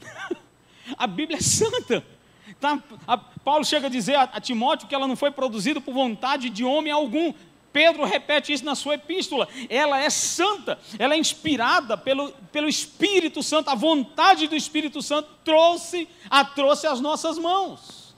a 0.96 1.06
Bíblia 1.08 1.38
é 1.38 1.42
santa. 1.42 2.06
Tá? 2.60 2.80
A, 3.08 3.18
Paulo 3.18 3.64
chega 3.64 3.88
a 3.88 3.90
dizer 3.90 4.14
a, 4.14 4.22
a 4.22 4.40
Timóteo 4.40 4.86
que 4.86 4.94
ela 4.94 5.08
não 5.08 5.16
foi 5.16 5.32
produzida 5.32 5.80
por 5.80 5.92
vontade 5.92 6.48
de 6.48 6.64
homem 6.64 6.92
algum. 6.92 7.34
Pedro 7.72 8.04
repete 8.04 8.52
isso 8.52 8.64
na 8.64 8.74
sua 8.74 8.94
epístola. 8.94 9.48
Ela 9.68 9.98
é 9.98 10.10
santa, 10.10 10.78
ela 10.98 11.14
é 11.14 11.18
inspirada 11.18 11.96
pelo, 11.96 12.30
pelo 12.52 12.68
Espírito 12.68 13.42
Santo. 13.42 13.70
A 13.70 13.74
vontade 13.74 14.46
do 14.46 14.54
Espírito 14.54 15.00
Santo 15.00 15.28
trouxe 15.44 16.08
a 16.28 16.44
trouxe 16.44 16.86
às 16.86 17.00
nossas 17.00 17.38
mãos. 17.38 18.14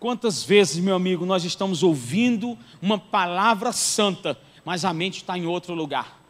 Quantas 0.00 0.42
vezes, 0.44 0.78
meu 0.78 0.94
amigo, 0.94 1.24
nós 1.24 1.44
estamos 1.44 1.82
ouvindo 1.82 2.58
uma 2.82 2.98
palavra 2.98 3.72
santa, 3.72 4.38
mas 4.64 4.84
a 4.84 4.92
mente 4.92 5.18
está 5.18 5.38
em 5.38 5.46
outro 5.46 5.74
lugar? 5.74 6.20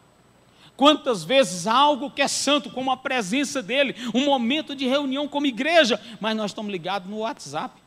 Quantas 0.77 1.23
vezes 1.23 1.65
algo 1.65 2.11
que 2.11 2.21
é 2.21 2.27
santo, 2.27 2.69
como 2.69 2.91
a 2.91 2.97
presença 2.97 3.63
dele, 3.63 3.95
um 4.13 4.25
momento 4.25 4.75
de 4.75 4.87
reunião 4.87 5.27
como 5.27 5.47
igreja, 5.47 5.99
mas 6.21 6.37
nós 6.37 6.51
estamos 6.51 6.71
ligados 6.71 7.09
no 7.09 7.17
WhatsApp. 7.17 7.81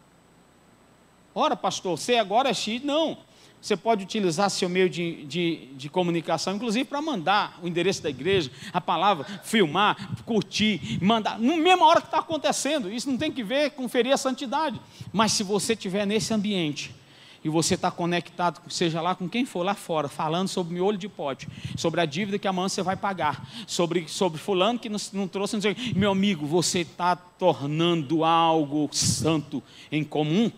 Ora, 1.32 1.54
pastor, 1.54 1.96
você 1.96 2.16
agora 2.16 2.50
é 2.50 2.54
X? 2.54 2.82
Não. 2.82 3.18
Você 3.60 3.76
pode 3.76 4.04
utilizar 4.04 4.48
seu 4.48 4.68
meio 4.68 4.88
de, 4.88 5.24
de, 5.26 5.68
de 5.74 5.88
comunicação, 5.90 6.54
inclusive 6.54 6.84
para 6.84 7.02
mandar 7.02 7.58
o 7.62 7.68
endereço 7.68 8.02
da 8.02 8.08
igreja, 8.08 8.50
a 8.72 8.80
palavra, 8.80 9.26
filmar, 9.44 9.96
curtir, 10.24 10.98
mandar, 11.02 11.38
na 11.38 11.56
mesma 11.56 11.84
hora 11.86 12.00
que 12.00 12.06
está 12.06 12.20
acontecendo. 12.20 12.90
Isso 12.90 13.10
não 13.10 13.18
tem 13.18 13.30
que 13.30 13.42
ver 13.42 13.72
com 13.72 13.88
ferir 13.88 14.12
a 14.12 14.16
santidade. 14.16 14.80
Mas 15.12 15.32
se 15.32 15.42
você 15.42 15.74
estiver 15.74 16.06
nesse 16.06 16.32
ambiente, 16.32 16.94
e 17.42 17.48
você 17.48 17.74
está 17.74 17.90
conectado, 17.90 18.60
seja 18.70 19.00
lá 19.00 19.14
com 19.14 19.28
quem 19.28 19.46
for 19.46 19.62
lá 19.62 19.74
fora, 19.74 20.08
falando 20.08 20.48
sobre 20.48 20.74
miolho 20.74 20.98
de 20.98 21.08
pote, 21.08 21.48
sobre 21.76 22.00
a 22.00 22.04
dívida 22.04 22.38
que 22.38 22.46
amanhã 22.46 22.68
você 22.68 22.82
vai 22.82 22.96
pagar, 22.96 23.48
sobre, 23.66 24.06
sobre 24.08 24.38
fulano 24.38 24.78
que 24.78 24.88
não, 24.88 24.98
não 25.12 25.26
trouxe, 25.26 25.54
não 25.54 25.62
sei, 25.62 25.74
meu 25.96 26.10
amigo, 26.10 26.46
você 26.46 26.80
está 26.80 27.16
tornando 27.16 28.24
algo 28.24 28.88
santo 28.92 29.62
em 29.90 30.04
comum, 30.04 30.52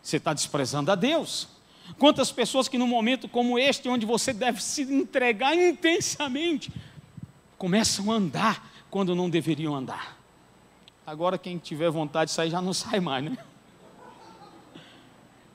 você 0.00 0.18
está 0.18 0.32
desprezando 0.32 0.90
a 0.92 0.94
Deus. 0.94 1.48
Quantas 1.98 2.32
pessoas 2.32 2.68
que 2.68 2.78
num 2.78 2.86
momento 2.86 3.28
como 3.28 3.58
este, 3.58 3.88
onde 3.88 4.06
você 4.06 4.32
deve 4.32 4.62
se 4.62 4.82
entregar 4.82 5.54
intensamente, 5.56 6.70
começam 7.58 8.10
a 8.10 8.14
andar 8.14 8.70
quando 8.90 9.14
não 9.14 9.28
deveriam 9.28 9.74
andar. 9.74 10.18
Agora 11.06 11.36
quem 11.36 11.58
tiver 11.58 11.90
vontade 11.90 12.30
de 12.30 12.34
sair 12.34 12.50
já 12.50 12.60
não 12.60 12.72
sai 12.72 13.00
mais, 13.00 13.24
né? 13.24 13.36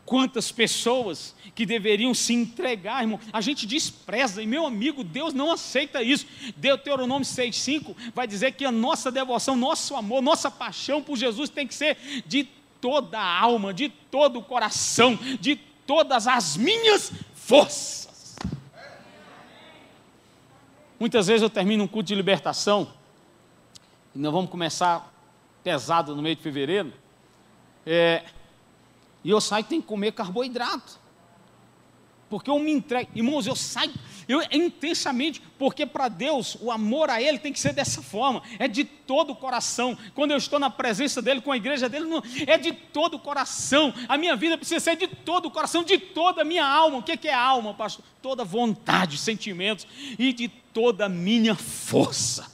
Quantas 0.06 0.52
pessoas 0.52 1.34
que 1.56 1.66
deveriam 1.66 2.14
se 2.14 2.32
entregar, 2.32 3.02
irmão, 3.02 3.20
a 3.34 3.42
gente 3.42 3.66
despreza, 3.66 4.44
e 4.44 4.46
meu 4.46 4.64
amigo, 4.64 5.04
Deus 5.04 5.34
não 5.34 5.52
aceita 5.52 6.04
isso. 6.04 6.28
Deuteronômio 6.56 7.26
6,5 7.26 7.96
vai 8.14 8.28
dizer 8.28 8.52
que 8.52 8.66
a 8.66 8.72
nossa 8.72 9.12
devoção, 9.12 9.56
nosso 9.56 9.96
amor, 9.96 10.22
nossa 10.22 10.52
paixão 10.52 11.02
por 11.02 11.18
Jesus 11.18 11.50
tem 11.50 11.66
que 11.66 11.74
ser 11.74 11.98
de 12.28 12.48
toda 12.80 13.18
a 13.18 13.40
alma, 13.40 13.74
de 13.74 13.90
todo 13.90 14.38
o 14.38 14.44
coração, 14.44 15.18
de 15.40 15.60
todas 15.86 16.28
as 16.28 16.58
minhas 16.58 17.12
forças. 17.34 18.36
Muitas 21.00 21.28
vezes 21.28 21.42
eu 21.42 21.50
termino 21.50 21.84
um 21.84 21.88
culto 21.88 22.08
de 22.08 22.16
libertação, 22.16 22.92
e 24.16 24.20
nós 24.20 24.32
vamos 24.32 24.50
começar 24.50 25.14
pesado 25.64 26.16
no 26.16 26.22
meio 26.22 26.36
de 26.36 26.42
fevereiro, 26.42 26.94
é, 27.86 28.24
e 29.24 29.30
eu 29.30 29.42
saio 29.42 29.62
e 29.62 29.66
tenho 29.66 29.82
que 29.82 29.88
comer 29.88 30.14
carboidrato. 30.14 31.00
Porque 32.30 32.50
eu 32.50 32.60
me 32.60 32.72
entrego, 32.72 33.12
irmãos, 33.14 33.46
eu 33.46 33.56
saio 33.56 33.94
eu, 34.28 34.42
intensamente, 34.52 35.42
porque 35.58 35.86
para 35.86 36.08
Deus 36.08 36.58
o 36.62 36.72
amor 36.72 37.10
a 37.10 37.22
Ele 37.22 37.38
tem 37.38 37.54
que 37.54 37.60
ser 37.60 37.74
dessa 37.74 38.02
forma, 38.02 38.42
é 38.60 38.68
de 38.68 38.84
todo 38.84 39.32
o 39.32 39.36
coração. 39.36 39.98
Quando 40.14 40.32
eu 40.32 40.38
estou 40.38 40.60
na 40.60 40.70
presença 40.70 41.22
dEle, 41.22 41.42
com 41.42 41.52
a 41.52 41.58
igreja 41.58 41.88
dEle, 41.88 42.06
não, 42.06 42.24
é 42.48 42.58
de 42.58 42.72
todo 42.74 43.16
o 43.16 43.20
coração. 43.20 43.94
A 44.08 44.18
minha 44.18 44.36
vida 44.36 44.58
precisa 44.58 44.80
ser 44.80 44.96
de 44.96 45.08
todo 45.08 45.48
o 45.48 45.52
coração, 45.52 45.84
de 45.84 45.98
toda 45.98 46.42
a 46.42 46.46
minha 46.46 46.66
alma. 46.66 46.98
O 46.98 47.04
que 47.04 47.28
é 47.28 47.34
alma, 47.34 47.74
pastor? 47.74 48.04
Toda 48.22 48.44
vontade, 48.44 49.18
sentimentos 49.18 49.86
e 50.18 50.34
de 50.34 50.48
toda 50.48 51.06
a 51.06 51.10
minha 51.10 51.56
força. 51.56 52.54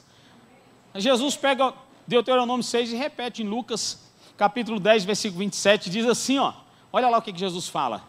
Jesus 0.94 1.36
pega 1.36 1.72
Deuteronômio 2.06 2.62
6 2.62 2.92
e 2.92 2.96
repete 2.96 3.42
em 3.42 3.46
Lucas 3.48 4.12
capítulo 4.36 4.80
10, 4.80 5.04
versículo 5.04 5.40
27, 5.40 5.88
diz 5.88 6.06
assim: 6.06 6.38
ó, 6.38 6.52
olha 6.92 7.08
lá 7.08 7.18
o 7.18 7.22
que 7.22 7.36
Jesus 7.36 7.68
fala. 7.68 8.02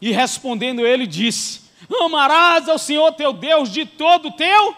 E 0.00 0.10
respondendo 0.10 0.86
ele, 0.86 1.06
disse: 1.06 1.69
Amarás 2.02 2.68
ao 2.68 2.78
Senhor 2.78 3.12
teu 3.12 3.32
Deus 3.32 3.70
de 3.70 3.86
todo 3.86 4.28
o 4.28 4.32
teu, 4.32 4.76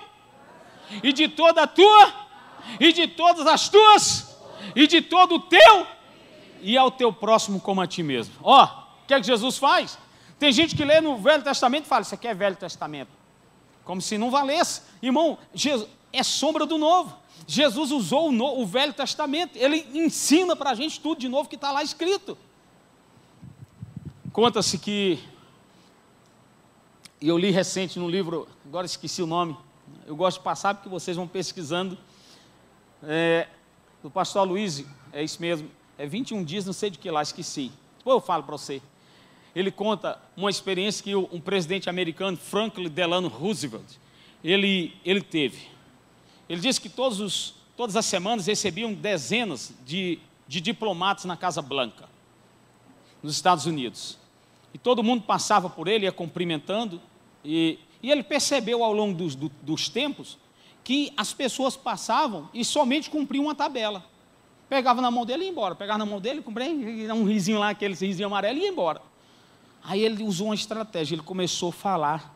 e 1.02 1.12
de 1.12 1.28
toda 1.28 1.62
a 1.62 1.66
tua, 1.66 2.12
e 2.78 2.92
de 2.92 3.06
todas 3.06 3.46
as 3.46 3.68
tuas, 3.68 4.36
e 4.74 4.86
de 4.86 5.00
todo 5.00 5.36
o 5.36 5.40
teu, 5.40 5.86
e 6.60 6.76
ao 6.76 6.90
teu 6.90 7.12
próximo 7.12 7.60
como 7.60 7.80
a 7.80 7.86
ti 7.86 8.02
mesmo. 8.02 8.34
Ó, 8.42 8.64
o 8.64 9.06
que 9.06 9.14
é 9.14 9.20
que 9.20 9.26
Jesus 9.26 9.58
faz? 9.58 9.98
Tem 10.38 10.52
gente 10.52 10.74
que 10.76 10.84
lê 10.84 11.00
no 11.00 11.16
Velho 11.16 11.42
Testamento 11.42 11.84
e 11.84 11.88
fala: 11.88 12.02
Isso 12.02 12.14
aqui 12.14 12.28
é 12.28 12.34
Velho 12.34 12.56
Testamento. 12.56 13.10
Como 13.84 14.00
se 14.00 14.18
não 14.18 14.30
valesse. 14.30 14.82
Irmão, 15.02 15.38
Jesus, 15.54 15.88
é 16.12 16.22
sombra 16.22 16.66
do 16.66 16.78
novo. 16.78 17.16
Jesus 17.46 17.90
usou 17.90 18.28
o, 18.28 18.32
no, 18.32 18.60
o 18.60 18.66
Velho 18.66 18.92
Testamento. 18.92 19.56
Ele 19.56 19.86
ensina 19.94 20.54
para 20.54 20.70
a 20.70 20.74
gente 20.74 21.00
tudo 21.00 21.20
de 21.20 21.28
novo 21.28 21.48
que 21.48 21.56
está 21.56 21.72
lá 21.72 21.82
escrito. 21.82 22.38
Conta-se 24.32 24.78
que 24.78 25.18
e 27.22 27.28
eu 27.28 27.38
li 27.38 27.52
recente 27.52 28.00
no 28.00 28.10
livro, 28.10 28.48
agora 28.66 28.84
esqueci 28.84 29.22
o 29.22 29.26
nome, 29.28 29.56
eu 30.08 30.16
gosto 30.16 30.38
de 30.38 30.42
passar 30.42 30.74
porque 30.74 30.88
vocês 30.88 31.16
vão 31.16 31.28
pesquisando, 31.28 31.96
é, 33.04 33.46
do 34.02 34.10
pastor 34.10 34.44
Luiz, 34.44 34.84
é 35.12 35.22
isso 35.22 35.40
mesmo, 35.40 35.70
é 35.96 36.04
21 36.04 36.42
dias, 36.42 36.66
não 36.66 36.72
sei 36.72 36.90
de 36.90 36.98
que 36.98 37.08
lá, 37.08 37.22
esqueci. 37.22 37.70
Depois 37.98 38.16
eu 38.16 38.20
falo 38.20 38.42
para 38.42 38.56
você. 38.56 38.82
Ele 39.54 39.70
conta 39.70 40.20
uma 40.36 40.50
experiência 40.50 41.04
que 41.04 41.14
um 41.14 41.40
presidente 41.40 41.88
americano, 41.88 42.36
Franklin 42.36 42.88
Delano 42.88 43.28
Roosevelt, 43.28 43.86
ele, 44.42 44.96
ele 45.04 45.20
teve. 45.20 45.68
Ele 46.48 46.60
disse 46.60 46.80
que 46.80 46.88
todos 46.88 47.20
os, 47.20 47.54
todas 47.76 47.94
as 47.94 48.04
semanas 48.04 48.48
recebiam 48.48 48.92
dezenas 48.92 49.72
de, 49.86 50.18
de 50.48 50.60
diplomatas 50.60 51.24
na 51.24 51.36
Casa 51.36 51.62
Branca, 51.62 52.08
nos 53.22 53.32
Estados 53.32 53.64
Unidos. 53.64 54.18
E 54.74 54.78
todo 54.78 55.04
mundo 55.04 55.22
passava 55.22 55.70
por 55.70 55.86
ele, 55.86 56.06
ia 56.06 56.10
cumprimentando, 56.10 57.00
e, 57.44 57.78
e 58.02 58.10
ele 58.10 58.22
percebeu 58.22 58.82
ao 58.82 58.92
longo 58.92 59.16
dos, 59.16 59.34
do, 59.34 59.50
dos 59.62 59.88
tempos 59.88 60.38
que 60.84 61.12
as 61.16 61.32
pessoas 61.32 61.76
passavam 61.76 62.48
e 62.52 62.64
somente 62.64 63.08
cumpriam 63.08 63.44
uma 63.44 63.54
tabela. 63.54 64.04
Pegava 64.68 65.00
na 65.00 65.10
mão 65.10 65.24
dele 65.24 65.42
e 65.42 65.46
ia 65.46 65.52
embora. 65.52 65.74
Pegava 65.74 65.98
na 65.98 66.06
mão 66.06 66.20
dele, 66.20 66.42
cumpria 66.42 66.68
um 67.14 67.24
risinho 67.24 67.58
lá, 67.58 67.70
aquele 67.70 67.94
risinho 67.94 68.26
amarelo 68.26 68.58
e 68.58 68.62
ia 68.62 68.68
embora. 68.68 69.02
Aí 69.84 70.00
ele 70.00 70.22
usou 70.22 70.48
uma 70.48 70.54
estratégia, 70.54 71.14
ele 71.14 71.22
começou 71.22 71.70
a 71.70 71.72
falar, 71.72 72.34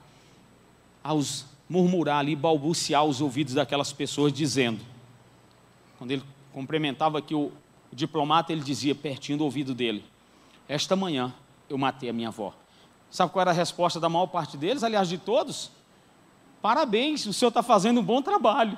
aos 1.03 1.47
murmurar 1.69 2.19
ali, 2.19 2.37
balbuciar 2.37 3.05
os 3.05 3.21
ouvidos 3.21 3.55
daquelas 3.55 3.93
pessoas, 3.93 4.33
dizendo. 4.33 4.81
Quando 5.99 6.11
ele 6.11 6.23
cumprimentava 6.53 7.19
aqui 7.19 7.35
o, 7.35 7.53
o 7.93 7.97
diplomata, 7.97 8.53
ele 8.53 8.63
dizia 8.63 8.95
pertinho 8.95 9.39
do 9.39 9.45
ouvido 9.45 9.75
dele: 9.75 10.05
Esta 10.69 10.95
manhã 10.95 11.35
eu 11.69 11.79
matei 11.79 12.09
a 12.09 12.13
minha 12.13 12.29
avó. 12.29 12.53
Sabe 13.11 13.33
qual 13.33 13.43
era 13.43 13.51
a 13.51 13.55
resposta 13.55 13.99
da 13.99 14.09
maior 14.09 14.27
parte 14.27 14.57
deles, 14.57 14.83
aliás, 14.83 15.09
de 15.09 15.19
todos? 15.19 15.71
parabéns, 16.67 17.25
o 17.27 17.33
senhor 17.33 17.51
está 17.51 17.63
fazendo 17.63 18.01
um 18.01 18.03
bom 18.03 18.21
trabalho. 18.21 18.77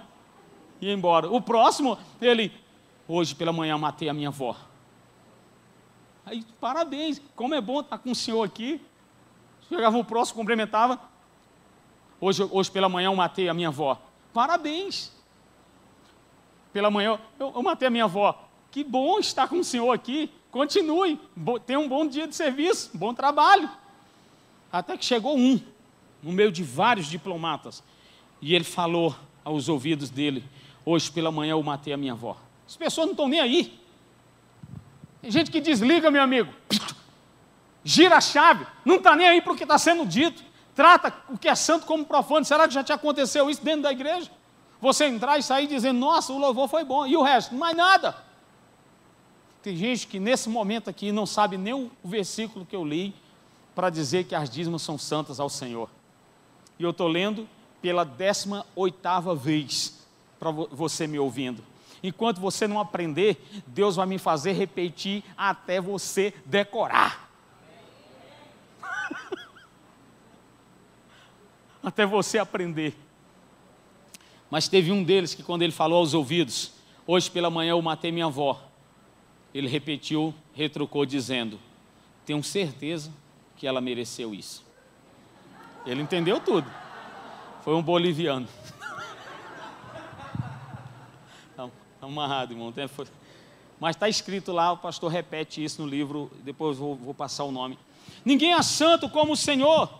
E 0.78 0.92
embora. 0.92 1.30
O 1.30 1.40
próximo, 1.40 1.96
ele, 2.20 2.52
hoje 3.08 3.34
pela 3.34 3.50
manhã 3.50 3.78
matei 3.78 4.10
a 4.10 4.12
minha 4.12 4.28
avó. 4.28 4.54
Aí, 6.26 6.44
parabéns, 6.60 7.18
como 7.34 7.54
é 7.54 7.62
bom 7.62 7.80
estar 7.80 7.96
com 7.96 8.10
o 8.10 8.14
senhor 8.14 8.42
aqui. 8.42 8.78
Chegava 9.70 9.96
o 9.96 10.04
próximo, 10.04 10.36
cumprimentava. 10.36 11.00
Hoje, 12.20 12.46
hoje 12.50 12.70
pela 12.70 12.90
manhã 12.90 13.06
eu 13.06 13.16
matei 13.16 13.48
a 13.48 13.54
minha 13.54 13.68
avó. 13.68 13.98
Parabéns. 14.34 15.10
Pela 16.74 16.90
manhã 16.90 17.18
eu, 17.40 17.52
eu 17.54 17.62
matei 17.62 17.88
a 17.88 17.90
minha 17.90 18.04
avó. 18.04 18.38
Que 18.70 18.84
bom 18.84 19.18
estar 19.18 19.48
com 19.48 19.60
o 19.60 19.64
senhor 19.64 19.92
aqui. 19.92 20.30
Continue. 20.50 21.18
Tenha 21.64 21.80
um 21.80 21.88
bom 21.88 22.06
dia 22.06 22.28
de 22.28 22.36
serviço, 22.36 22.90
bom 22.92 23.14
trabalho. 23.14 23.70
Até 24.72 24.96
que 24.96 25.04
chegou 25.04 25.36
um, 25.36 25.60
no 26.22 26.32
meio 26.32 26.52
de 26.52 26.62
vários 26.62 27.06
diplomatas. 27.06 27.82
E 28.40 28.54
ele 28.54 28.64
falou 28.64 29.14
aos 29.44 29.68
ouvidos 29.68 30.10
dele: 30.10 30.44
Hoje 30.84 31.10
pela 31.10 31.30
manhã 31.30 31.52
eu 31.52 31.62
matei 31.62 31.92
a 31.92 31.96
minha 31.96 32.12
avó. 32.12 32.36
As 32.66 32.76
pessoas 32.76 33.06
não 33.06 33.12
estão 33.12 33.28
nem 33.28 33.40
aí. 33.40 33.78
Tem 35.22 35.30
gente 35.30 35.50
que 35.50 35.60
desliga, 35.60 36.10
meu 36.10 36.22
amigo. 36.22 36.52
Gira 37.82 38.16
a 38.16 38.20
chave. 38.20 38.66
Não 38.84 38.96
está 38.96 39.16
nem 39.16 39.26
aí 39.26 39.40
para 39.40 39.52
o 39.52 39.56
que 39.56 39.62
está 39.62 39.78
sendo 39.78 40.04
dito. 40.06 40.42
Trata 40.74 41.12
o 41.28 41.36
que 41.36 41.48
é 41.48 41.54
santo 41.54 41.86
como 41.86 42.04
profano. 42.04 42.44
Será 42.44 42.68
que 42.68 42.74
já 42.74 42.84
te 42.84 42.92
aconteceu 42.92 43.50
isso 43.50 43.64
dentro 43.64 43.82
da 43.82 43.92
igreja? 43.92 44.30
Você 44.80 45.06
entrar 45.06 45.38
e 45.38 45.42
sair 45.42 45.66
dizendo, 45.66 45.98
nossa, 45.98 46.32
o 46.32 46.38
louvor 46.38 46.68
foi 46.68 46.84
bom. 46.84 47.06
E 47.06 47.16
o 47.16 47.22
resto? 47.22 47.54
Mais 47.54 47.76
nada. 47.76 48.16
Tem 49.62 49.76
gente 49.76 50.06
que 50.06 50.20
nesse 50.20 50.48
momento 50.48 50.88
aqui 50.88 51.10
não 51.10 51.26
sabe 51.26 51.56
nem 51.56 51.74
o 51.74 51.90
versículo 52.04 52.64
que 52.64 52.76
eu 52.76 52.84
li 52.84 53.14
para 53.78 53.90
dizer 53.90 54.24
que 54.24 54.34
as 54.34 54.50
dízimas 54.50 54.82
são 54.82 54.98
santas 54.98 55.38
ao 55.38 55.48
Senhor. 55.48 55.88
E 56.80 56.82
eu 56.82 56.90
estou 56.90 57.06
lendo 57.06 57.48
pela 57.80 58.02
décima 58.02 58.66
oitava 58.74 59.36
vez 59.36 60.04
para 60.36 60.50
você 60.50 61.06
me 61.06 61.16
ouvindo. 61.16 61.62
Enquanto 62.02 62.40
você 62.40 62.66
não 62.66 62.80
aprender, 62.80 63.40
Deus 63.68 63.94
vai 63.94 64.04
me 64.04 64.18
fazer 64.18 64.50
repetir 64.54 65.22
até 65.36 65.80
você 65.80 66.34
decorar. 66.44 67.30
até 71.80 72.04
você 72.04 72.36
aprender. 72.36 72.96
Mas 74.50 74.66
teve 74.66 74.90
um 74.90 75.04
deles 75.04 75.36
que, 75.36 75.42
quando 75.44 75.62
ele 75.62 75.70
falou 75.70 76.00
aos 76.00 76.14
ouvidos, 76.14 76.72
hoje 77.06 77.30
pela 77.30 77.48
manhã 77.48 77.70
eu 77.70 77.82
matei 77.82 78.10
minha 78.10 78.26
avó, 78.26 78.60
ele 79.54 79.68
repetiu, 79.68 80.34
retrucou, 80.52 81.06
dizendo: 81.06 81.60
Tenho 82.26 82.42
certeza 82.42 83.12
que 83.58 83.66
ela 83.66 83.80
mereceu 83.80 84.34
isso. 84.34 84.64
Ele 85.84 86.00
entendeu 86.00 86.40
tudo. 86.40 86.70
Foi 87.62 87.74
um 87.74 87.82
boliviano. 87.82 88.48
Está 91.50 91.68
amarrado, 92.06 92.52
irmão. 92.52 92.72
Mas 93.80 93.96
está 93.96 94.08
escrito 94.08 94.52
lá, 94.52 94.72
o 94.72 94.78
pastor 94.78 95.10
repete 95.10 95.62
isso 95.62 95.82
no 95.82 95.88
livro, 95.88 96.30
depois 96.42 96.78
vou, 96.78 96.94
vou 96.94 97.12
passar 97.12 97.44
o 97.44 97.52
nome. 97.52 97.78
Ninguém 98.24 98.52
é 98.52 98.62
santo 98.62 99.08
como 99.08 99.32
o 99.32 99.36
Senhor. 99.36 99.90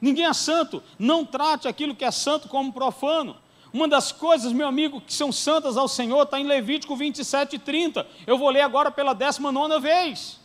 Ninguém 0.00 0.26
é 0.26 0.32
santo. 0.32 0.82
Não 0.98 1.24
trate 1.24 1.68
aquilo 1.68 1.94
que 1.94 2.04
é 2.04 2.10
santo 2.10 2.48
como 2.48 2.72
profano. 2.72 3.36
Uma 3.72 3.86
das 3.86 4.12
coisas, 4.12 4.52
meu 4.52 4.66
amigo, 4.66 5.00
que 5.00 5.12
são 5.12 5.30
santas 5.30 5.76
ao 5.76 5.88
Senhor 5.88 6.22
está 6.22 6.40
em 6.40 6.46
Levítico 6.46 6.96
27 6.96 7.56
e 7.56 7.58
30. 7.58 8.06
Eu 8.26 8.38
vou 8.38 8.48
ler 8.48 8.62
agora 8.62 8.90
pela 8.90 9.12
19 9.12 9.78
vez. 9.80 10.38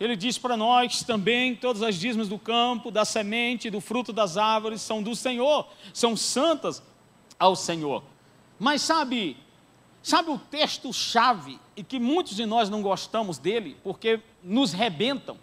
Ele 0.00 0.16
diz 0.16 0.38
para 0.38 0.56
nós 0.56 1.02
também: 1.02 1.54
todas 1.54 1.82
as 1.82 1.96
dízimas 1.96 2.26
do 2.26 2.38
campo, 2.38 2.90
da 2.90 3.04
semente, 3.04 3.68
do 3.68 3.82
fruto 3.82 4.12
das 4.12 4.38
árvores 4.38 4.80
são 4.80 5.02
do 5.02 5.14
Senhor, 5.14 5.68
são 5.92 6.16
santas 6.16 6.82
ao 7.38 7.54
Senhor. 7.54 8.02
Mas 8.58 8.80
sabe, 8.80 9.36
sabe 10.02 10.30
o 10.30 10.38
texto-chave 10.38 11.60
e 11.76 11.84
que 11.84 12.00
muitos 12.00 12.34
de 12.34 12.46
nós 12.46 12.70
não 12.70 12.80
gostamos 12.80 13.36
dele 13.38 13.76
porque 13.84 14.20
nos 14.42 14.72
rebentam? 14.72 15.36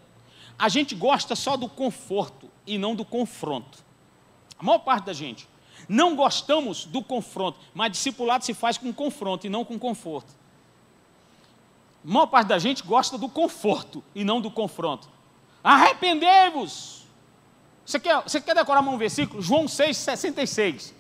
A 0.58 0.70
gente 0.70 0.96
gosta 0.96 1.36
só 1.36 1.56
do 1.56 1.70
conforto 1.70 2.50
e 2.66 2.80
não 2.80 2.96
do 2.96 3.06
confronto. 3.06 3.86
A 4.58 4.64
maior 4.64 4.80
parte 4.80 5.06
da 5.06 5.14
gente. 5.14 5.48
Não 5.88 6.16
gostamos 6.16 6.86
do 6.86 7.04
confronto, 7.04 7.60
mas 7.76 7.92
discipulado 7.92 8.44
se 8.44 8.56
faz 8.56 8.80
com 8.80 8.92
confronto 8.92 9.46
e 9.46 9.50
não 9.50 9.64
com 9.64 9.78
conforto. 9.78 10.34
A 12.08 12.10
maior 12.10 12.28
parte 12.28 12.48
da 12.48 12.58
gente 12.58 12.84
gosta 12.84 13.18
do 13.18 13.28
conforto 13.28 14.02
e 14.16 14.24
não 14.24 14.40
do 14.40 14.50
confronto. 14.50 15.10
Arrependei-vos! 15.62 17.04
Você 17.86 18.00
quer, 18.00 18.22
você 18.24 18.40
quer 18.40 18.56
decorar 18.56 18.80
um 18.80 18.98
versículo? 18.98 19.42
João 19.42 19.68
6, 19.68 19.98
66. 19.98 20.96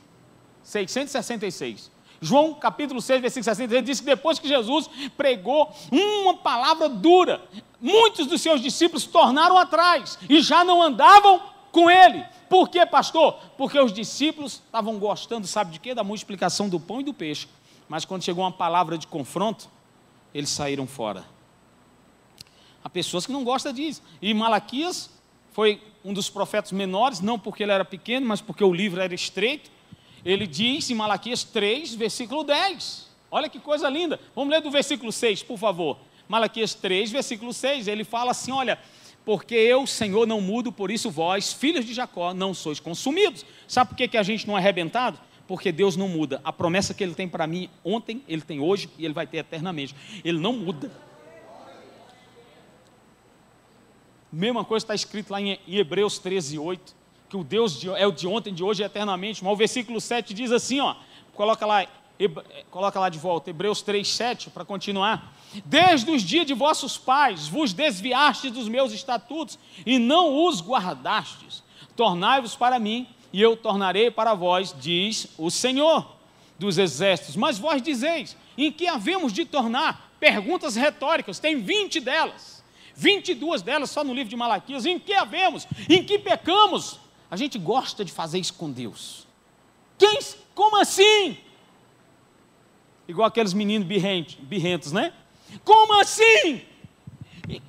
666. 0.63 1.91
João 2.19 2.53
capítulo 2.53 3.01
6, 3.01 3.21
versículo 3.21 3.43
63, 3.45 3.85
diz 3.85 3.99
que 4.01 4.05
depois 4.05 4.37
que 4.37 4.49
Jesus 4.49 4.89
pregou 5.15 5.73
uma 5.91 6.35
palavra 6.35 6.89
dura, 6.89 7.41
muitos 7.79 8.25
dos 8.25 8.41
seus 8.41 8.59
discípulos 8.59 9.05
tornaram 9.05 9.57
atrás 9.57 10.19
e 10.27 10.41
já 10.41 10.63
não 10.65 10.81
andavam 10.81 11.41
com 11.71 11.89
ele. 11.89 12.25
Por 12.49 12.67
quê, 12.67 12.85
pastor? 12.85 13.39
Porque 13.57 13.79
os 13.79 13.93
discípulos 13.93 14.61
estavam 14.65 14.97
gostando, 14.97 15.47
sabe 15.47 15.71
de 15.71 15.79
quê? 15.79 15.93
Da 15.93 16.03
multiplicação 16.03 16.67
do 16.67 16.79
pão 16.79 16.99
e 16.99 17.03
do 17.03 17.13
peixe. 17.13 17.47
Mas 17.87 18.03
quando 18.03 18.23
chegou 18.23 18.43
uma 18.43 18.51
palavra 18.51 18.97
de 18.97 19.07
confronto, 19.07 19.69
eles 20.33 20.49
saíram 20.49 20.87
fora. 20.87 21.25
Há 22.83 22.89
pessoas 22.89 23.25
que 23.25 23.31
não 23.31 23.43
gostam 23.43 23.73
disso. 23.73 24.01
E 24.21 24.33
Malaquias 24.33 25.09
foi 25.51 25.81
um 26.03 26.13
dos 26.13 26.29
profetas 26.29 26.71
menores, 26.71 27.19
não 27.19 27.37
porque 27.37 27.63
ele 27.63 27.71
era 27.71 27.83
pequeno, 27.83 28.25
mas 28.25 28.39
porque 28.39 28.63
o 28.63 28.73
livro 28.73 29.01
era 29.01 29.13
estreito. 29.13 29.69
Ele 30.23 30.47
diz 30.47 30.89
em 30.89 30.95
Malaquias 30.95 31.43
3, 31.43 31.95
versículo 31.95 32.43
10. 32.43 33.07
Olha 33.29 33.49
que 33.49 33.59
coisa 33.59 33.89
linda. 33.89 34.19
Vamos 34.35 34.53
ler 34.53 34.61
do 34.61 34.71
versículo 34.71 35.11
6, 35.11 35.43
por 35.43 35.57
favor. 35.57 35.97
Malaquias 36.27 36.73
3, 36.73 37.11
versículo 37.11 37.53
6. 37.53 37.87
Ele 37.87 38.03
fala 38.03 38.31
assim: 38.31 38.51
Olha, 38.51 38.79
porque 39.25 39.55
eu, 39.55 39.85
Senhor, 39.85 40.25
não 40.25 40.39
mudo, 40.39 40.71
por 40.71 40.89
isso 40.89 41.11
vós, 41.11 41.51
filhos 41.51 41.85
de 41.85 41.93
Jacó, 41.93 42.33
não 42.33 42.53
sois 42.53 42.79
consumidos. 42.79 43.45
Sabe 43.67 43.89
por 43.89 43.97
que, 43.97 44.07
que 44.07 44.17
a 44.17 44.23
gente 44.23 44.47
não 44.47 44.55
é 44.57 44.61
arrebentado? 44.61 45.19
Porque 45.47 45.71
Deus 45.71 45.95
não 45.95 46.09
muda. 46.09 46.41
A 46.43 46.51
promessa 46.51 46.93
que 46.93 47.03
Ele 47.03 47.15
tem 47.15 47.27
para 47.27 47.47
mim 47.47 47.69
ontem, 47.83 48.23
Ele 48.27 48.41
tem 48.41 48.59
hoje 48.59 48.89
e 48.97 49.05
Ele 49.05 49.13
vai 49.13 49.25
ter 49.25 49.37
eternamente. 49.37 49.95
Ele 50.23 50.39
não 50.39 50.53
muda. 50.53 50.91
Mesma 54.31 54.65
coisa 54.65 54.83
está 54.83 54.93
escrito 54.93 55.31
lá 55.31 55.39
em 55.41 55.57
Hebreus 55.67 56.19
13, 56.19 56.59
8 56.59 56.97
que 57.29 57.35
o 57.35 57.43
Deus 57.43 57.79
de, 57.79 57.89
é 57.89 58.07
o 58.07 58.11
de 58.11 58.27
ontem, 58.27 58.53
de 58.53 58.63
hoje 58.63 58.81
e 58.81 58.85
eternamente. 58.85 59.43
Mas 59.43 59.53
o 59.53 59.55
versículo 59.55 59.99
7 59.99 60.33
diz 60.33 60.51
assim, 60.51 60.79
ó, 60.79 60.95
coloca 61.33 61.65
lá, 61.65 61.85
coloca 62.71 62.99
lá 62.99 63.09
de 63.09 63.19
volta, 63.19 63.49
Hebreus 63.49 63.81
3, 63.81 64.07
7, 64.07 64.49
para 64.49 64.65
continuar. 64.65 65.33
Desde 65.65 66.09
os 66.11 66.21
dias 66.21 66.45
de 66.45 66.53
vossos 66.53 66.97
pais 66.97 67.47
vos 67.47 67.73
desviastes 67.73 68.51
dos 68.51 68.67
meus 68.67 68.91
estatutos 68.91 69.57
e 69.85 69.99
não 69.99 70.45
os 70.45 70.61
guardastes. 70.61 71.63
Tornai-vos 71.95 72.55
para 72.55 72.79
mim 72.79 73.07
e 73.31 73.41
eu 73.41 73.55
tornarei 73.55 74.09
para 74.09 74.33
vós, 74.33 74.73
diz 74.79 75.27
o 75.37 75.49
Senhor 75.49 76.15
dos 76.57 76.77
exércitos. 76.77 77.35
Mas 77.35 77.57
vós 77.57 77.81
dizeis, 77.81 78.35
em 78.57 78.71
que 78.71 78.87
havemos 78.87 79.31
de 79.33 79.45
tornar? 79.45 80.15
Perguntas 80.19 80.75
retóricas, 80.75 81.39
tem 81.39 81.61
20 81.61 81.99
delas. 81.99 82.63
22 82.95 83.61
delas 83.61 83.91
só 83.91 84.03
no 84.03 84.13
livro 84.13 84.29
de 84.29 84.35
Malaquias. 84.35 84.85
Em 84.85 84.97
que 84.97 85.13
havemos? 85.13 85.67
Em 85.87 86.03
que 86.03 86.17
pecamos? 86.17 86.99
A 87.29 87.37
gente 87.37 87.59
gosta 87.59 88.03
de 88.03 88.11
fazer 88.11 88.39
isso 88.39 88.55
com 88.55 88.71
Deus. 88.71 89.27
Quem? 89.97 90.19
Como 90.55 90.77
assim? 90.77 91.37
Igual 93.07 93.27
aqueles 93.27 93.53
meninos 93.53 93.87
birrentos, 93.87 94.91
né? 94.91 95.13
Como 95.63 95.93
assim? 96.01 96.61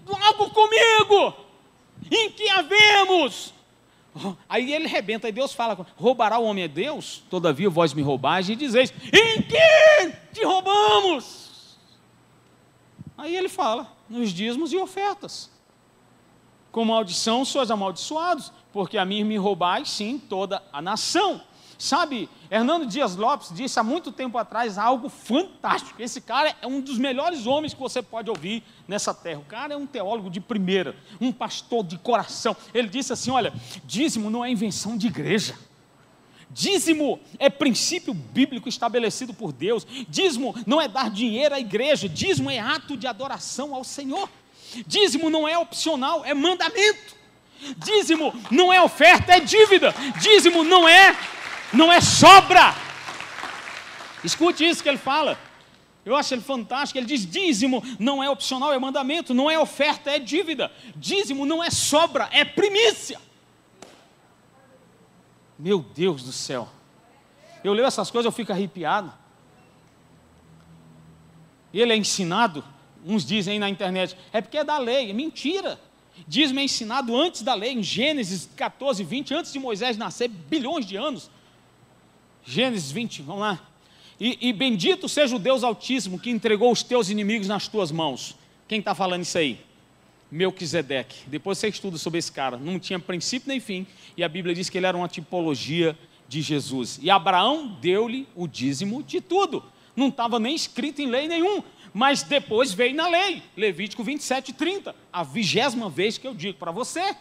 Algo 0.06 0.50
comigo? 0.50 1.34
Em 2.10 2.30
que 2.30 2.48
havemos? 2.48 3.52
Aí 4.48 4.72
ele 4.72 4.86
rebenta, 4.86 5.26
aí 5.26 5.32
Deus 5.32 5.52
fala: 5.52 5.86
roubará 5.96 6.38
o 6.38 6.44
homem 6.44 6.64
a 6.64 6.66
Deus? 6.66 7.22
Todavia 7.30 7.68
vós 7.70 7.92
me 7.92 8.02
roubais 8.02 8.48
e 8.48 8.56
dizeis: 8.56 8.92
em 9.12 9.42
que 9.42 10.16
te 10.32 10.44
roubamos? 10.44 11.76
Aí 13.16 13.36
ele 13.36 13.48
fala: 13.48 13.92
nos 14.08 14.30
dízimos 14.30 14.72
e 14.72 14.76
ofertas. 14.76 15.50
Com 16.70 16.84
maldição 16.84 17.44
sois 17.44 17.70
amaldiçoados, 17.70 18.52
porque 18.72 18.98
a 18.98 19.04
mim 19.04 19.24
me 19.24 19.36
roubais, 19.36 19.88
sim, 19.88 20.18
toda 20.18 20.62
a 20.72 20.82
nação. 20.82 21.40
Sabe, 21.78 22.28
Hernando 22.50 22.86
Dias 22.86 23.14
Lopes 23.14 23.50
disse 23.54 23.78
há 23.78 23.84
muito 23.84 24.10
tempo 24.10 24.36
atrás 24.36 24.76
algo 24.76 25.08
fantástico. 25.08 26.02
Esse 26.02 26.20
cara 26.20 26.56
é 26.60 26.66
um 26.66 26.80
dos 26.80 26.98
melhores 26.98 27.46
homens 27.46 27.72
que 27.72 27.78
você 27.78 28.02
pode 28.02 28.28
ouvir 28.28 28.64
nessa 28.88 29.14
terra. 29.14 29.38
O 29.38 29.44
cara 29.44 29.74
é 29.74 29.76
um 29.76 29.86
teólogo 29.86 30.28
de 30.28 30.40
primeira, 30.40 30.96
um 31.20 31.30
pastor 31.30 31.84
de 31.84 31.96
coração. 31.96 32.56
Ele 32.74 32.88
disse 32.88 33.12
assim: 33.12 33.30
olha, 33.30 33.52
dízimo 33.84 34.28
não 34.28 34.44
é 34.44 34.50
invenção 34.50 34.98
de 34.98 35.06
igreja. 35.06 35.54
Dízimo 36.50 37.20
é 37.38 37.48
princípio 37.48 38.12
bíblico 38.12 38.68
estabelecido 38.68 39.32
por 39.32 39.52
Deus. 39.52 39.86
Dízimo 40.08 40.56
não 40.66 40.80
é 40.80 40.88
dar 40.88 41.10
dinheiro 41.10 41.54
à 41.54 41.60
igreja. 41.60 42.08
Dízimo 42.08 42.50
é 42.50 42.58
ato 42.58 42.96
de 42.96 43.06
adoração 43.06 43.72
ao 43.72 43.84
Senhor. 43.84 44.28
Dízimo 44.84 45.30
não 45.30 45.46
é 45.46 45.56
opcional, 45.56 46.24
é 46.24 46.34
mandamento. 46.34 47.16
Dízimo 47.76 48.32
não 48.50 48.72
é 48.72 48.80
oferta, 48.82 49.32
é 49.32 49.40
dívida. 49.40 49.94
Dízimo 50.20 50.62
não 50.64 50.88
é, 50.88 51.16
não 51.72 51.92
é 51.92 52.00
sobra. 52.00 52.74
Escute 54.24 54.66
isso 54.66 54.82
que 54.82 54.88
ele 54.88 54.98
fala. 54.98 55.38
Eu 56.04 56.16
acho 56.16 56.32
ele 56.34 56.42
fantástico. 56.42 56.98
Ele 56.98 57.06
diz: 57.06 57.26
dízimo 57.26 57.82
não 57.98 58.22
é 58.22 58.30
opcional, 58.30 58.72
é 58.72 58.78
mandamento, 58.78 59.34
não 59.34 59.50
é 59.50 59.58
oferta, 59.58 60.10
é 60.10 60.18
dívida. 60.18 60.72
Dízimo 60.96 61.44
não 61.44 61.62
é 61.62 61.70
sobra, 61.70 62.28
é 62.32 62.44
primícia. 62.44 63.20
Meu 65.58 65.80
Deus 65.80 66.22
do 66.22 66.32
céu. 66.32 66.68
Eu 67.62 67.72
leio 67.72 67.86
essas 67.86 68.10
coisas, 68.10 68.26
eu 68.26 68.32
fico 68.32 68.52
arrepiado. 68.52 69.12
Ele 71.74 71.92
é 71.92 71.96
ensinado, 71.96 72.64
uns 73.04 73.24
dizem 73.24 73.58
na 73.58 73.68
internet, 73.68 74.16
é 74.32 74.40
porque 74.40 74.58
é 74.58 74.64
da 74.64 74.78
lei, 74.78 75.10
é 75.10 75.12
mentira. 75.12 75.78
Dízimo 76.26 76.60
é 76.60 76.64
ensinado 76.64 77.16
antes 77.16 77.42
da 77.42 77.54
lei, 77.54 77.72
em 77.72 77.82
Gênesis 77.82 78.48
14, 78.56 79.04
20, 79.04 79.34
antes 79.34 79.52
de 79.52 79.58
Moisés 79.58 79.96
nascer, 79.96 80.28
bilhões 80.28 80.86
de 80.86 80.96
anos. 80.96 81.30
Gênesis 82.50 82.90
20, 82.90 83.20
vamos 83.20 83.42
lá. 83.42 83.60
E, 84.18 84.48
e 84.48 84.52
bendito 84.54 85.06
seja 85.06 85.36
o 85.36 85.38
Deus 85.38 85.62
Altíssimo 85.62 86.18
que 86.18 86.30
entregou 86.30 86.72
os 86.72 86.82
teus 86.82 87.10
inimigos 87.10 87.46
nas 87.46 87.68
tuas 87.68 87.92
mãos. 87.92 88.34
Quem 88.66 88.78
está 88.78 88.94
falando 88.94 89.20
isso 89.20 89.36
aí? 89.36 89.60
Melquisedeque. 90.30 91.24
Depois 91.26 91.58
você 91.58 91.68
estuda 91.68 91.98
sobre 91.98 92.18
esse 92.18 92.32
cara. 92.32 92.56
Não 92.56 92.78
tinha 92.78 92.98
princípio 92.98 93.50
nem 93.50 93.60
fim. 93.60 93.86
E 94.16 94.24
a 94.24 94.28
Bíblia 94.30 94.54
diz 94.54 94.70
que 94.70 94.78
ele 94.78 94.86
era 94.86 94.96
uma 94.96 95.08
tipologia 95.08 95.94
de 96.26 96.40
Jesus. 96.40 96.98
E 97.02 97.10
Abraão 97.10 97.76
deu-lhe 97.82 98.26
o 98.34 98.48
dízimo 98.48 99.02
de 99.02 99.20
tudo. 99.20 99.62
Não 99.94 100.08
estava 100.08 100.38
nem 100.38 100.54
escrito 100.54 101.02
em 101.02 101.06
lei 101.06 101.28
nenhum. 101.28 101.62
Mas 101.92 102.22
depois 102.22 102.72
veio 102.72 102.94
na 102.94 103.08
lei. 103.08 103.42
Levítico 103.58 104.02
27, 104.02 104.54
30. 104.54 104.96
A 105.12 105.22
vigésima 105.22 105.90
vez 105.90 106.16
que 106.16 106.26
eu 106.26 106.34
digo 106.34 106.56
para 106.56 106.72
você. 106.72 107.14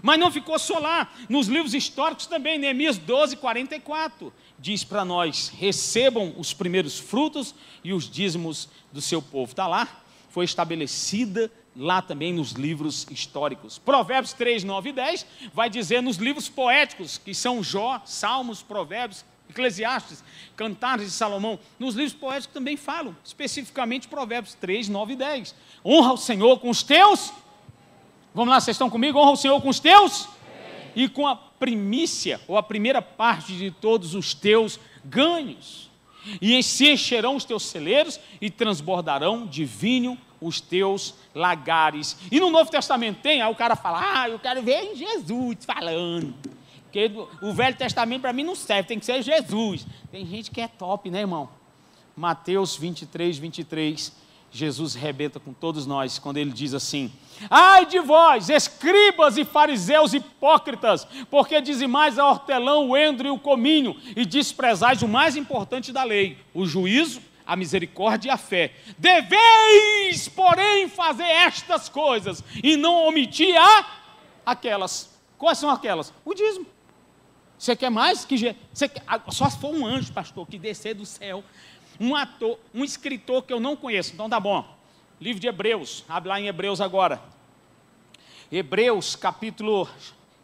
Mas 0.00 0.20
não 0.20 0.30
ficou 0.30 0.56
só 0.60 0.78
lá. 0.78 1.12
Nos 1.28 1.48
livros 1.48 1.74
históricos 1.74 2.26
também, 2.26 2.56
Neemias 2.56 2.96
12, 2.96 3.36
44 3.36 4.32
diz 4.60 4.84
para 4.84 5.04
nós: 5.04 5.50
recebam 5.56 6.34
os 6.36 6.52
primeiros 6.52 6.98
frutos 6.98 7.54
e 7.82 7.92
os 7.92 8.08
dízimos 8.08 8.68
do 8.92 9.00
seu 9.00 9.20
povo. 9.22 9.50
Está 9.50 9.66
lá, 9.66 10.02
foi 10.28 10.44
estabelecida 10.44 11.50
lá 11.76 12.02
também 12.02 12.32
nos 12.32 12.52
livros 12.52 13.06
históricos. 13.10 13.78
Provérbios 13.78 14.32
3, 14.32 14.64
9 14.64 14.90
e 14.90 14.92
10 14.92 15.26
vai 15.52 15.70
dizer 15.70 16.02
nos 16.02 16.16
livros 16.16 16.48
poéticos, 16.48 17.18
que 17.18 17.34
são 17.34 17.62
Jó, 17.62 18.02
Salmos, 18.04 18.62
Provérbios, 18.62 19.24
Eclesiastes, 19.48 20.22
Cantares 20.56 21.06
de 21.06 21.12
Salomão. 21.12 21.58
Nos 21.78 21.94
livros 21.94 22.14
poéticos 22.14 22.54
também 22.54 22.76
falam, 22.76 23.16
especificamente 23.24 24.08
Provérbios 24.08 24.54
3, 24.54 24.88
9 24.88 25.12
e 25.12 25.16
10. 25.16 25.54
Honra 25.84 26.12
o 26.12 26.18
Senhor 26.18 26.58
com 26.58 26.70
os 26.70 26.82
teus. 26.82 27.32
Vamos 28.34 28.50
lá, 28.50 28.60
vocês 28.60 28.74
estão 28.74 28.90
comigo? 28.90 29.18
Honra 29.18 29.32
o 29.32 29.36
Senhor 29.36 29.60
com 29.60 29.68
os 29.68 29.80
teus 29.80 30.28
e 30.94 31.08
com 31.08 31.26
a 31.26 31.49
primícia, 31.60 32.40
ou 32.48 32.56
a 32.56 32.62
primeira 32.62 33.00
parte 33.00 33.52
de 33.52 33.70
todos 33.70 34.14
os 34.14 34.34
teus 34.34 34.80
ganhos. 35.04 35.90
E 36.40 36.62
se 36.62 36.90
encherão 36.90 37.36
os 37.36 37.44
teus 37.44 37.62
celeiros 37.64 38.18
e 38.40 38.50
transbordarão 38.50 39.46
de 39.46 39.64
vinho 39.64 40.18
os 40.40 40.60
teus 40.60 41.14
lagares. 41.34 42.16
E 42.32 42.40
no 42.40 42.50
Novo 42.50 42.70
Testamento 42.70 43.20
tem, 43.20 43.42
aí 43.42 43.52
o 43.52 43.54
cara 43.54 43.76
fala, 43.76 44.00
ah, 44.02 44.28
eu 44.28 44.38
quero 44.38 44.62
ver 44.62 44.96
Jesus 44.96 45.58
falando. 45.64 46.34
Porque 46.84 47.10
o 47.40 47.52
Velho 47.52 47.76
Testamento 47.76 48.22
para 48.22 48.32
mim 48.32 48.42
não 48.42 48.56
serve, 48.56 48.88
tem 48.88 48.98
que 48.98 49.06
ser 49.06 49.22
Jesus. 49.22 49.86
Tem 50.10 50.26
gente 50.26 50.50
que 50.50 50.60
é 50.60 50.66
top, 50.66 51.10
né, 51.10 51.20
irmão? 51.20 51.48
Mateus 52.16 52.74
23, 52.76 53.38
23 53.38 54.12
Jesus 54.52 54.94
rebenta 54.94 55.38
com 55.38 55.52
todos 55.52 55.86
nós 55.86 56.18
quando 56.18 56.38
ele 56.38 56.50
diz 56.50 56.74
assim: 56.74 57.12
Ai 57.48 57.86
de 57.86 58.00
vós, 58.00 58.50
escribas 58.50 59.38
e 59.38 59.44
fariseus 59.44 60.12
hipócritas, 60.12 61.06
porque 61.30 61.60
dizimais 61.60 62.18
a 62.18 62.28
hortelão, 62.28 62.88
o 62.88 62.96
endro 62.96 63.28
e 63.28 63.30
o 63.30 63.38
cominho, 63.38 63.96
e 64.16 64.26
desprezais 64.26 65.02
o 65.02 65.08
mais 65.08 65.36
importante 65.36 65.92
da 65.92 66.02
lei, 66.02 66.36
o 66.52 66.66
juízo, 66.66 67.22
a 67.46 67.54
misericórdia 67.54 68.28
e 68.28 68.32
a 68.32 68.36
fé. 68.36 68.72
Deveis, 68.98 70.28
porém, 70.28 70.88
fazer 70.88 71.24
estas 71.24 71.88
coisas 71.88 72.42
e 72.62 72.76
não 72.76 73.06
omitir 73.06 73.56
a 73.56 73.86
aquelas. 74.44 75.10
Quais 75.38 75.58
são 75.58 75.70
aquelas? 75.70 76.12
O 76.24 76.34
dízimo. 76.34 76.66
Você 77.56 77.76
quer 77.76 77.90
mais 77.90 78.24
que 78.24 78.56
você 78.72 78.88
quer, 78.88 79.02
só 79.28 79.48
se 79.50 79.58
for 79.58 79.74
um 79.74 79.84
anjo, 79.84 80.10
pastor, 80.12 80.46
que 80.46 80.58
descer 80.58 80.94
do 80.94 81.04
céu 81.04 81.44
um 82.00 82.16
ator, 82.16 82.58
um 82.74 82.82
escritor 82.82 83.42
que 83.42 83.52
eu 83.52 83.60
não 83.60 83.76
conheço. 83.76 84.14
Então 84.14 84.28
tá 84.28 84.40
bom. 84.40 84.66
Livro 85.20 85.38
de 85.38 85.46
Hebreus, 85.46 86.02
abre 86.08 86.30
lá 86.30 86.40
em 86.40 86.46
Hebreus 86.46 86.80
agora. 86.80 87.22
Hebreus, 88.50 89.14
capítulo, 89.14 89.86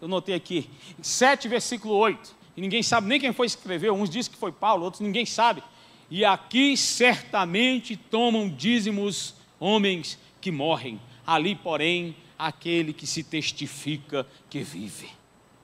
eu 0.01 0.07
notei 0.07 0.35
aqui, 0.35 0.69
7, 1.01 1.49
versículo 1.49 1.95
8. 1.95 2.37
E 2.57 2.61
ninguém 2.61 2.83
sabe 2.83 3.09
nem 3.09 3.19
quem 3.19 3.33
foi 3.33 3.47
escrever, 3.47 3.91
uns 3.91 4.11
dizem 4.11 4.33
que 4.33 4.39
foi 4.39 4.53
Paulo, 4.53 4.85
outros 4.85 5.01
ninguém 5.01 5.25
sabe. 5.25 5.63
E 6.11 6.25
aqui 6.25 6.77
certamente 6.77 7.97
tomam 7.97 8.49
dízimos 8.49 9.35
homens 9.59 10.19
que 10.41 10.51
morrem. 10.51 11.01
Ali, 11.27 11.57
porém, 11.57 12.15
aquele 12.39 12.93
que 12.93 13.07
se 13.07 13.25
testifica 13.25 14.27
que 14.49 14.61
vive. 14.61 15.11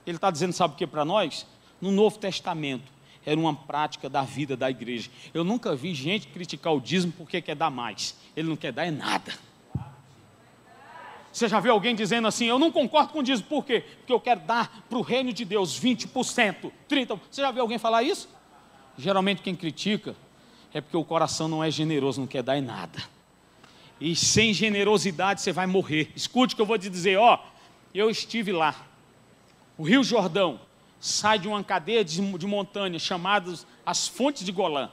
Ele 0.07 0.16
está 0.16 0.31
dizendo, 0.31 0.52
sabe 0.52 0.74
o 0.74 0.76
que 0.76 0.87
para 0.87 1.05
nós? 1.05 1.46
No 1.81 1.92
Novo 1.92 2.18
Testamento, 2.18 2.91
era 3.24 3.38
uma 3.38 3.54
prática 3.54 4.08
da 4.08 4.22
vida 4.22 4.56
da 4.56 4.70
igreja. 4.70 5.11
Eu 5.32 5.44
nunca 5.44 5.74
vi 5.74 5.94
gente 5.94 6.26
criticar 6.28 6.74
o 6.74 6.80
dízimo 6.80 7.12
porque 7.12 7.40
quer 7.40 7.54
dar 7.54 7.70
mais. 7.70 8.16
Ele 8.37 8.48
não 8.48 8.56
quer 8.56 8.72
dar 8.72 8.87
é 8.87 8.90
nada. 8.90 9.32
Você 11.32 11.48
já 11.48 11.61
viu 11.61 11.72
alguém 11.72 11.94
dizendo 11.94 12.28
assim, 12.28 12.44
eu 12.44 12.58
não 12.58 12.70
concordo 12.70 13.12
com 13.12 13.20
o 13.20 13.22
dízimo, 13.22 13.48
por 13.48 13.64
quê? 13.64 13.82
Porque 13.98 14.12
eu 14.12 14.20
quero 14.20 14.40
dar 14.40 14.85
para 14.88 14.98
o 14.98 15.00
reino 15.00 15.32
de 15.32 15.46
Deus 15.46 15.80
20%, 15.80 16.70
30%. 16.88 17.20
Você 17.30 17.40
já 17.40 17.50
viu 17.50 17.62
alguém 17.62 17.78
falar 17.78 18.02
isso? 18.02 18.28
Geralmente 18.98 19.40
quem 19.40 19.56
critica 19.56 20.14
é 20.74 20.80
porque 20.80 20.96
o 20.96 21.04
coração 21.04 21.48
não 21.48 21.64
é 21.64 21.70
generoso, 21.70 22.20
não 22.20 22.26
quer 22.26 22.42
dar 22.42 22.58
em 22.58 22.61
nada. 22.61 23.02
E 23.98 24.14
sem 24.14 24.52
generosidade 24.52 25.40
você 25.40 25.52
vai 25.52 25.66
morrer. 25.66 26.11
Escute 26.14 26.52
o 26.52 26.56
que 26.56 26.62
eu 26.62 26.66
vou 26.66 26.78
te 26.78 26.90
dizer, 26.90 27.18
ó. 27.18 27.38
Eu 27.94 28.11
estive 28.11 28.52
lá. 28.52 28.74
O 29.78 29.85
Rio 29.85 30.04
Jordão, 30.04 30.61
sai 31.03 31.37
de 31.37 31.49
uma 31.49 31.65
cadeia 31.65 32.05
de, 32.05 32.21
de 32.38 32.47
montanhas 32.47 33.03
chamadas 33.03 33.67
as 33.85 34.07
Fontes 34.07 34.45
de 34.45 34.53
Golã. 34.53 34.88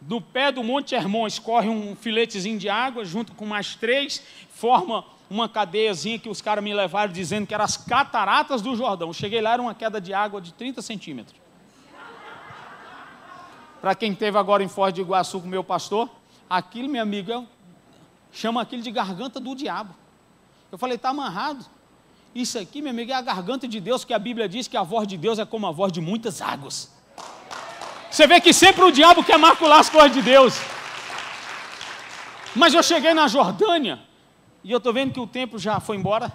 Do 0.00 0.20
pé 0.20 0.52
do 0.52 0.62
Monte 0.62 0.94
Hermon 0.94 1.26
escorre 1.26 1.68
um 1.68 1.96
filetezinho 1.96 2.56
de 2.56 2.68
água, 2.68 3.04
junto 3.04 3.34
com 3.34 3.44
mais 3.44 3.74
três, 3.74 4.22
forma 4.48 5.04
uma 5.28 5.48
cadeiazinha 5.48 6.20
que 6.20 6.28
os 6.28 6.40
caras 6.40 6.62
me 6.62 6.72
levaram 6.72 7.12
dizendo 7.12 7.48
que 7.48 7.52
eram 7.52 7.64
as 7.64 7.76
cataratas 7.76 8.62
do 8.62 8.76
Jordão. 8.76 9.12
Cheguei 9.12 9.40
lá, 9.40 9.54
era 9.54 9.60
uma 9.60 9.74
queda 9.74 10.00
de 10.00 10.14
água 10.14 10.40
de 10.40 10.54
30 10.54 10.80
centímetros. 10.82 11.36
Para 13.80 13.96
quem 13.96 14.14
teve 14.14 14.38
agora 14.38 14.62
em 14.62 14.68
Foz 14.68 14.94
de 14.94 15.00
Iguaçu 15.00 15.40
com 15.40 15.48
meu 15.48 15.64
pastor, 15.64 16.08
aquilo, 16.48 16.88
meu 16.88 17.02
amigo, 17.02 17.44
chama 18.30 18.62
aquilo 18.62 18.82
de 18.82 18.92
garganta 18.92 19.40
do 19.40 19.52
diabo. 19.56 19.92
Eu 20.70 20.78
falei, 20.78 20.94
está 20.94 21.08
amarrado. 21.08 21.66
Isso 22.38 22.56
aqui, 22.56 22.80
meu 22.80 22.92
amigo, 22.92 23.10
é 23.10 23.14
a 23.16 23.20
garganta 23.20 23.66
de 23.66 23.80
Deus, 23.80 24.04
que 24.04 24.14
a 24.14 24.18
Bíblia 24.26 24.48
diz 24.48 24.68
que 24.68 24.76
a 24.76 24.84
voz 24.84 25.08
de 25.08 25.16
Deus 25.16 25.40
é 25.40 25.44
como 25.44 25.66
a 25.66 25.72
voz 25.72 25.90
de 25.90 26.00
muitas 26.00 26.40
águas. 26.40 26.88
Você 28.08 28.28
vê 28.28 28.40
que 28.40 28.52
sempre 28.52 28.84
o 28.84 28.92
diabo 28.92 29.24
quer 29.24 29.36
macular 29.36 29.80
as 29.80 29.90
coisas 29.90 30.12
de 30.12 30.22
Deus. 30.22 30.54
Mas 32.54 32.72
eu 32.74 32.80
cheguei 32.80 33.12
na 33.12 33.26
Jordânia, 33.26 34.00
e 34.62 34.70
eu 34.70 34.78
estou 34.78 34.92
vendo 34.92 35.12
que 35.12 35.18
o 35.18 35.26
tempo 35.26 35.58
já 35.58 35.80
foi 35.80 35.96
embora. 35.96 36.32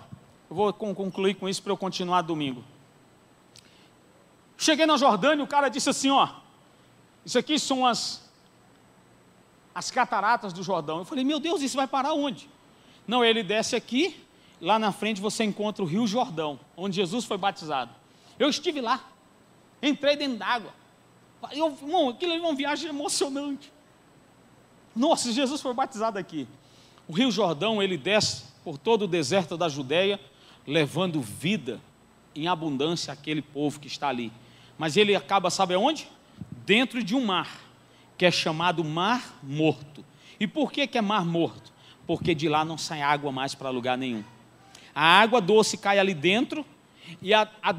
Eu 0.50 0.56
vou 0.58 0.74
concluir 0.74 1.36
com 1.36 1.48
isso 1.48 1.64
para 1.64 1.72
eu 1.72 1.78
continuar 1.78 2.22
domingo. 2.22 2.62
Cheguei 4.58 4.86
na 4.86 4.98
Jordânia, 4.98 5.42
o 5.42 5.48
cara 5.48 5.70
disse 5.70 5.90
assim: 5.90 6.10
ó, 6.10 6.28
isso 7.26 7.40
aqui 7.40 7.58
são 7.58 7.86
as, 7.86 8.30
as 9.74 9.90
cataratas 9.90 10.52
do 10.52 10.64
Jordão. 10.64 10.98
Eu 10.98 11.06
falei, 11.06 11.24
meu 11.24 11.40
Deus, 11.40 11.62
isso 11.62 11.78
vai 11.78 11.88
parar 11.88 12.12
onde? 12.12 12.50
Não, 13.08 13.24
ele 13.24 13.42
desce 13.42 13.74
aqui, 13.74 14.22
lá 14.64 14.80
na 14.80 14.94
frente 14.94 15.20
você 15.20 15.44
encontra 15.44 15.84
o 15.84 15.88
Rio 15.88 16.08
Jordão, 16.08 16.58
onde 16.78 16.96
Jesus 16.96 17.26
foi 17.26 17.38
batizado. 17.38 17.92
Eu 18.40 18.50
estive 18.50 18.80
lá, 18.80 19.12
entrei 19.82 20.16
dentro 20.16 20.38
d'água. 20.38 20.74
Eu, 21.52 21.78
irmão, 21.82 22.10
aquilo 22.10 22.32
é 22.32 22.40
uma 22.40 22.56
viagem 22.56 22.88
emocionante. 22.88 23.72
Nossa, 24.96 25.34
Jesus 25.34 25.60
foi 25.60 25.74
batizado 25.74 26.18
aqui. 26.18 26.48
O 27.10 27.12
Rio 27.12 27.30
Jordão, 27.30 27.84
ele 27.84 27.98
desce 27.98 28.46
por 28.64 28.78
todo 28.78 29.02
o 29.02 29.08
deserto 29.08 29.58
da 29.58 29.68
Judéia, 29.68 30.18
levando 30.66 31.22
vida 31.22 31.82
em 32.34 32.48
abundância 32.48 33.12
àquele 33.12 33.42
povo 33.42 33.82
que 33.82 33.88
está 33.88 34.08
ali. 34.08 34.32
Mas 34.78 34.96
ele 34.96 35.14
acaba, 35.14 35.50
sabe 35.50 35.74
aonde? 35.74 36.08
Dentro 36.66 37.04
de 37.04 37.14
um 37.14 37.26
mar, 37.26 37.50
que 38.18 38.26
é 38.26 38.32
chamado 38.32 38.82
Mar 38.82 39.38
Morto. 39.44 40.06
E 40.40 40.48
por 40.48 40.72
que, 40.72 40.88
que 40.88 40.98
é 40.98 41.02
Mar 41.02 41.26
Morto? 41.26 41.74
Porque 42.08 42.34
de 42.34 42.48
lá 42.48 42.64
não 42.64 42.78
sai 42.78 43.02
água 43.02 43.30
mais 43.30 43.54
para 43.54 43.70
lugar 43.70 43.98
nenhum 43.98 44.24
a 44.94 45.04
água 45.22 45.42
doce 45.42 45.78
cai 45.78 46.00
ali 46.00 46.14
dentro 46.14 46.66
e 47.22 47.34
a, 47.34 47.48
a, 47.62 47.76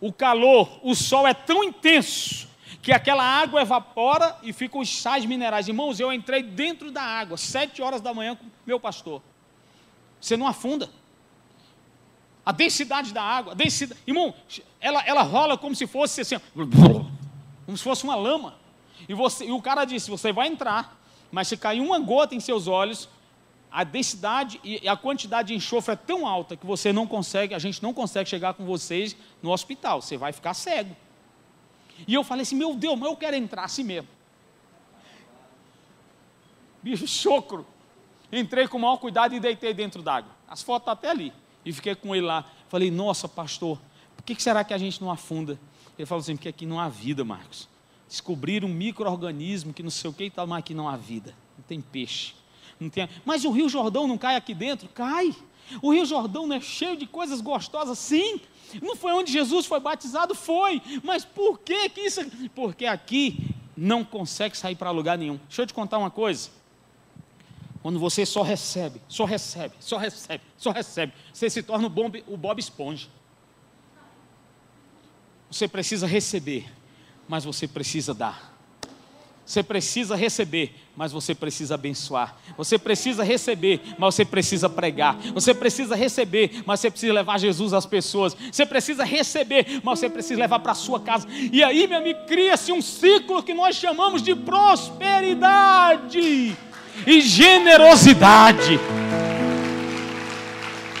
o 0.00 0.12
calor, 0.12 0.80
o 0.82 0.94
sol 0.94 1.26
é 1.26 1.34
tão 1.34 1.62
intenso 1.62 2.48
que 2.82 2.92
aquela 2.92 3.22
água 3.22 3.62
evapora 3.62 4.36
e 4.42 4.52
ficam 4.52 4.80
os 4.80 5.00
sais 5.00 5.24
minerais. 5.24 5.68
Irmãos, 5.68 6.00
eu 6.00 6.12
entrei 6.12 6.42
dentro 6.42 6.90
da 6.90 7.02
água, 7.02 7.36
sete 7.36 7.80
horas 7.80 8.00
da 8.00 8.12
manhã 8.12 8.34
com 8.34 8.44
meu 8.66 8.80
pastor. 8.80 9.22
Você 10.20 10.36
não 10.36 10.46
afunda. 10.46 10.90
A 12.44 12.50
densidade 12.50 13.12
da 13.12 13.22
água, 13.22 13.52
a 13.52 13.54
densidade. 13.54 14.00
Irmão, 14.04 14.34
ela, 14.80 15.00
ela 15.06 15.22
rola 15.22 15.56
como 15.56 15.76
se 15.76 15.86
fosse 15.86 16.22
assim, 16.22 16.36
como 16.54 17.76
se 17.76 17.84
fosse 17.84 18.02
uma 18.02 18.16
lama. 18.16 18.56
E, 19.08 19.14
você, 19.14 19.46
e 19.46 19.52
o 19.52 19.62
cara 19.62 19.84
disse: 19.84 20.10
você 20.10 20.32
vai 20.32 20.48
entrar, 20.48 21.00
mas 21.30 21.46
se 21.46 21.56
cair 21.56 21.80
uma 21.80 22.00
gota 22.00 22.34
em 22.34 22.40
seus 22.40 22.66
olhos, 22.66 23.08
a 23.72 23.84
densidade 23.84 24.60
e 24.62 24.86
a 24.86 24.96
quantidade 24.96 25.48
de 25.48 25.54
enxofre 25.54 25.94
é 25.94 25.96
tão 25.96 26.26
alta 26.26 26.56
que 26.56 26.66
você 26.66 26.92
não 26.92 27.06
consegue, 27.06 27.54
a 27.54 27.58
gente 27.58 27.82
não 27.82 27.94
consegue 27.94 28.28
chegar 28.28 28.52
com 28.52 28.66
vocês 28.66 29.16
no 29.42 29.50
hospital, 29.50 30.02
você 30.02 30.16
vai 30.16 30.32
ficar 30.32 30.52
cego. 30.52 30.94
E 32.06 32.12
eu 32.12 32.22
falei 32.22 32.42
assim: 32.42 32.56
meu 32.56 32.74
Deus, 32.74 32.98
mas 32.98 33.08
eu 33.08 33.16
quero 33.16 33.36
entrar 33.36 33.64
assim 33.64 33.82
mesmo. 33.82 34.08
Bicho, 36.82 37.06
chocro. 37.06 37.66
Entrei 38.30 38.66
com 38.66 38.76
o 38.76 38.80
maior 38.80 38.96
cuidado 38.96 39.34
e 39.34 39.40
deitei 39.40 39.72
dentro 39.72 40.02
d'água. 40.02 40.32
As 40.48 40.62
fotos 40.62 40.82
estão 40.82 40.96
tá 40.96 40.98
até 40.98 41.10
ali. 41.10 41.32
E 41.64 41.72
fiquei 41.72 41.94
com 41.94 42.14
ele 42.14 42.26
lá. 42.26 42.44
Falei, 42.68 42.90
nossa, 42.90 43.28
pastor, 43.28 43.78
por 44.16 44.24
que 44.24 44.42
será 44.42 44.64
que 44.64 44.74
a 44.74 44.78
gente 44.78 45.00
não 45.00 45.10
afunda? 45.10 45.58
Ele 45.98 46.06
falou 46.06 46.20
assim, 46.20 46.34
porque 46.34 46.48
aqui 46.48 46.66
não 46.66 46.80
há 46.80 46.88
vida, 46.88 47.24
Marcos. 47.24 47.68
Descobriram 48.08 48.68
um 48.68 48.72
micro-organismo 48.72 49.72
que 49.72 49.82
não 49.82 49.90
sei 49.90 50.10
o 50.10 50.12
que 50.12 50.24
e 50.24 50.30
tal, 50.30 50.46
mas 50.46 50.60
aqui 50.60 50.74
não 50.74 50.88
há 50.88 50.96
vida. 50.96 51.34
Não 51.56 51.64
tem 51.64 51.80
peixe. 51.80 52.34
Não 52.82 52.90
tem... 52.90 53.08
Mas 53.24 53.44
o 53.44 53.50
Rio 53.50 53.68
Jordão 53.68 54.06
não 54.06 54.18
cai 54.18 54.36
aqui 54.36 54.54
dentro? 54.54 54.88
Cai. 54.88 55.34
O 55.80 55.92
Rio 55.92 56.04
Jordão 56.04 56.46
não 56.46 56.56
é 56.56 56.60
cheio 56.60 56.96
de 56.96 57.06
coisas 57.06 57.40
gostosas? 57.40 57.98
Sim. 57.98 58.40
Não 58.80 58.96
foi 58.96 59.12
onde 59.12 59.32
Jesus 59.32 59.66
foi 59.66 59.80
batizado? 59.80 60.34
Foi. 60.34 60.82
Mas 61.02 61.24
por 61.24 61.58
que, 61.60 61.88
que 61.88 62.00
isso? 62.00 62.20
Porque 62.54 62.86
aqui 62.86 63.54
não 63.76 64.04
consegue 64.04 64.56
sair 64.56 64.74
para 64.74 64.90
lugar 64.90 65.16
nenhum. 65.16 65.38
Deixa 65.48 65.62
eu 65.62 65.66
te 65.66 65.74
contar 65.74 65.98
uma 65.98 66.10
coisa. 66.10 66.50
Quando 67.82 67.98
você 67.98 68.24
só 68.24 68.42
recebe, 68.42 69.00
só 69.08 69.24
recebe, 69.24 69.74
só 69.80 69.96
recebe, 69.96 70.44
só 70.56 70.70
recebe, 70.70 71.12
você 71.32 71.50
se 71.50 71.64
torna 71.64 71.88
o 71.88 71.90
Bob, 71.90 72.24
o 72.28 72.36
Bob 72.36 72.60
Esponja. 72.60 73.08
Você 75.50 75.66
precisa 75.66 76.06
receber, 76.06 76.72
mas 77.28 77.44
você 77.44 77.66
precisa 77.66 78.14
dar. 78.14 78.51
Você 79.44 79.62
precisa 79.62 80.14
receber, 80.14 80.72
mas 80.96 81.10
você 81.10 81.34
precisa 81.34 81.74
abençoar. 81.74 82.36
Você 82.56 82.78
precisa 82.78 83.24
receber, 83.24 83.80
mas 83.98 84.14
você 84.14 84.24
precisa 84.24 84.68
pregar. 84.68 85.16
Você 85.34 85.52
precisa 85.52 85.96
receber, 85.96 86.62
mas 86.64 86.78
você 86.80 86.90
precisa 86.90 87.12
levar 87.12 87.38
Jesus 87.38 87.72
às 87.72 87.84
pessoas. 87.84 88.36
Você 88.50 88.64
precisa 88.64 89.04
receber, 89.04 89.80
mas 89.82 89.98
você 89.98 90.08
precisa 90.08 90.40
levar 90.40 90.60
para 90.60 90.72
a 90.72 90.76
sua 90.76 91.00
casa. 91.00 91.26
E 91.30 91.62
aí, 91.62 91.86
meu 91.88 91.98
amigo, 91.98 92.20
cria-se 92.26 92.72
um 92.72 92.80
ciclo 92.80 93.42
que 93.42 93.52
nós 93.52 93.76
chamamos 93.76 94.22
de 94.22 94.34
prosperidade 94.34 96.56
e 97.06 97.20
generosidade. 97.20 98.80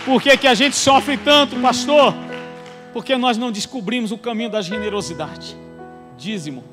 Por 0.04 0.20
que, 0.20 0.36
que 0.36 0.48
a 0.48 0.54
gente 0.54 0.74
sofre 0.74 1.16
tanto, 1.16 1.54
pastor? 1.60 2.12
Porque 2.92 3.16
nós 3.16 3.38
não 3.38 3.52
descobrimos 3.52 4.10
o 4.10 4.18
caminho 4.18 4.50
da 4.50 4.60
generosidade. 4.60 5.56
Dízimo 6.18 6.64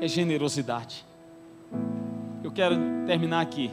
é 0.00 0.06
generosidade. 0.06 1.05
Eu 2.42 2.50
quero 2.50 2.76
terminar 3.06 3.40
aqui. 3.40 3.70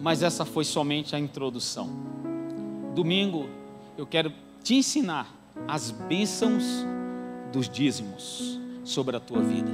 Mas 0.00 0.22
essa 0.22 0.44
foi 0.44 0.64
somente 0.64 1.14
a 1.16 1.18
introdução. 1.18 1.88
Domingo 2.94 3.48
eu 3.96 4.06
quero 4.06 4.32
te 4.62 4.74
ensinar 4.74 5.34
as 5.66 5.90
bênçãos 5.90 6.64
dos 7.52 7.68
dízimos 7.68 8.58
sobre 8.84 9.16
a 9.16 9.20
tua 9.20 9.42
vida. 9.42 9.70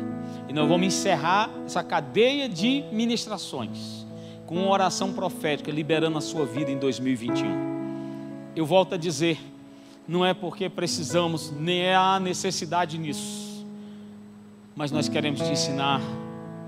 E 0.48 0.52
nós 0.52 0.68
vamos 0.68 0.86
encerrar 0.86 1.50
essa 1.64 1.82
cadeia 1.82 2.48
de 2.48 2.84
ministrações 2.92 4.04
com 4.46 4.56
uma 4.56 4.70
oração 4.70 5.12
profética 5.12 5.70
liberando 5.70 6.18
a 6.18 6.20
sua 6.20 6.44
vida 6.44 6.70
em 6.70 6.78
2021. 6.78 8.52
Eu 8.56 8.66
volto 8.66 8.94
a 8.94 8.98
dizer, 8.98 9.38
não 10.06 10.24
é 10.24 10.34
porque 10.34 10.68
precisamos, 10.68 11.50
nem 11.50 11.94
há 11.94 12.20
necessidade 12.20 12.98
nisso, 12.98 13.53
mas 14.76 14.90
nós 14.90 15.08
queremos 15.08 15.40
te 15.40 15.50
ensinar 15.50 16.00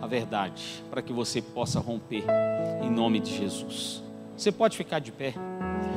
a 0.01 0.07
verdade 0.07 0.85
para 0.91 1.03
que 1.03 1.13
você 1.13 1.43
possa 1.43 1.81
romper 1.81 2.25
em 2.83 2.91
nome 2.91 3.21
de 3.21 3.37
Jesus. 3.37 4.03
Você 4.37 4.53
pode 4.53 4.77
ficar 4.77 4.99
de 4.99 5.11
pé. 5.11 5.35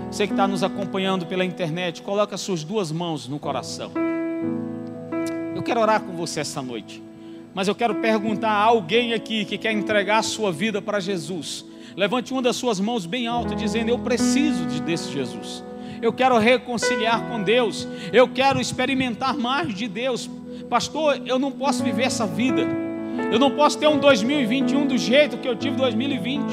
Você 0.09 0.25
que 0.25 0.33
está 0.33 0.47
nos 0.47 0.63
acompanhando 0.63 1.25
pela 1.25 1.45
internet, 1.45 2.01
coloque 2.01 2.33
as 2.33 2.41
suas 2.41 2.63
duas 2.63 2.91
mãos 2.91 3.27
no 3.27 3.37
coração. 3.37 3.91
Eu 5.55 5.61
quero 5.61 5.81
orar 5.81 6.01
com 6.01 6.13
você 6.13 6.39
essa 6.39 6.61
noite. 6.61 7.03
Mas 7.53 7.67
eu 7.67 7.75
quero 7.75 7.95
perguntar 7.95 8.51
a 8.51 8.63
alguém 8.63 9.13
aqui 9.13 9.43
que 9.43 9.57
quer 9.57 9.71
entregar 9.71 10.19
a 10.19 10.23
sua 10.23 10.51
vida 10.51 10.81
para 10.81 10.99
Jesus. 10.99 11.65
Levante 11.95 12.31
uma 12.31 12.41
das 12.41 12.55
suas 12.55 12.79
mãos 12.79 13.05
bem 13.05 13.27
alto, 13.27 13.55
dizendo: 13.55 13.89
Eu 13.89 13.99
preciso 13.99 14.65
desse 14.81 15.11
Jesus. 15.11 15.63
Eu 16.01 16.13
quero 16.13 16.37
reconciliar 16.37 17.27
com 17.27 17.43
Deus. 17.43 17.87
Eu 18.13 18.27
quero 18.27 18.61
experimentar 18.61 19.35
mais 19.35 19.73
de 19.73 19.87
Deus. 19.87 20.29
Pastor, 20.69 21.19
eu 21.25 21.39
não 21.39 21.51
posso 21.51 21.83
viver 21.83 22.03
essa 22.03 22.27
vida. 22.27 22.61
Eu 23.31 23.39
não 23.39 23.51
posso 23.51 23.77
ter 23.77 23.87
um 23.87 23.97
2021 23.97 24.85
do 24.85 24.97
jeito 24.97 25.37
que 25.37 25.47
eu 25.47 25.55
tive 25.55 25.75
2020. 25.75 26.43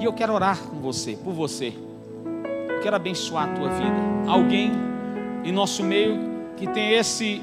E 0.00 0.04
eu 0.04 0.12
quero 0.12 0.32
orar 0.32 0.56
com 0.58 0.76
você, 0.76 1.16
por 1.16 1.32
você. 1.34 1.74
Eu 2.68 2.80
quero 2.80 2.94
abençoar 2.94 3.50
a 3.50 3.52
tua 3.54 3.68
vida. 3.70 3.96
Alguém 4.28 4.70
em 5.44 5.50
nosso 5.50 5.82
meio 5.82 6.16
que 6.56 6.66
tem 6.68 6.92
esse 6.92 7.42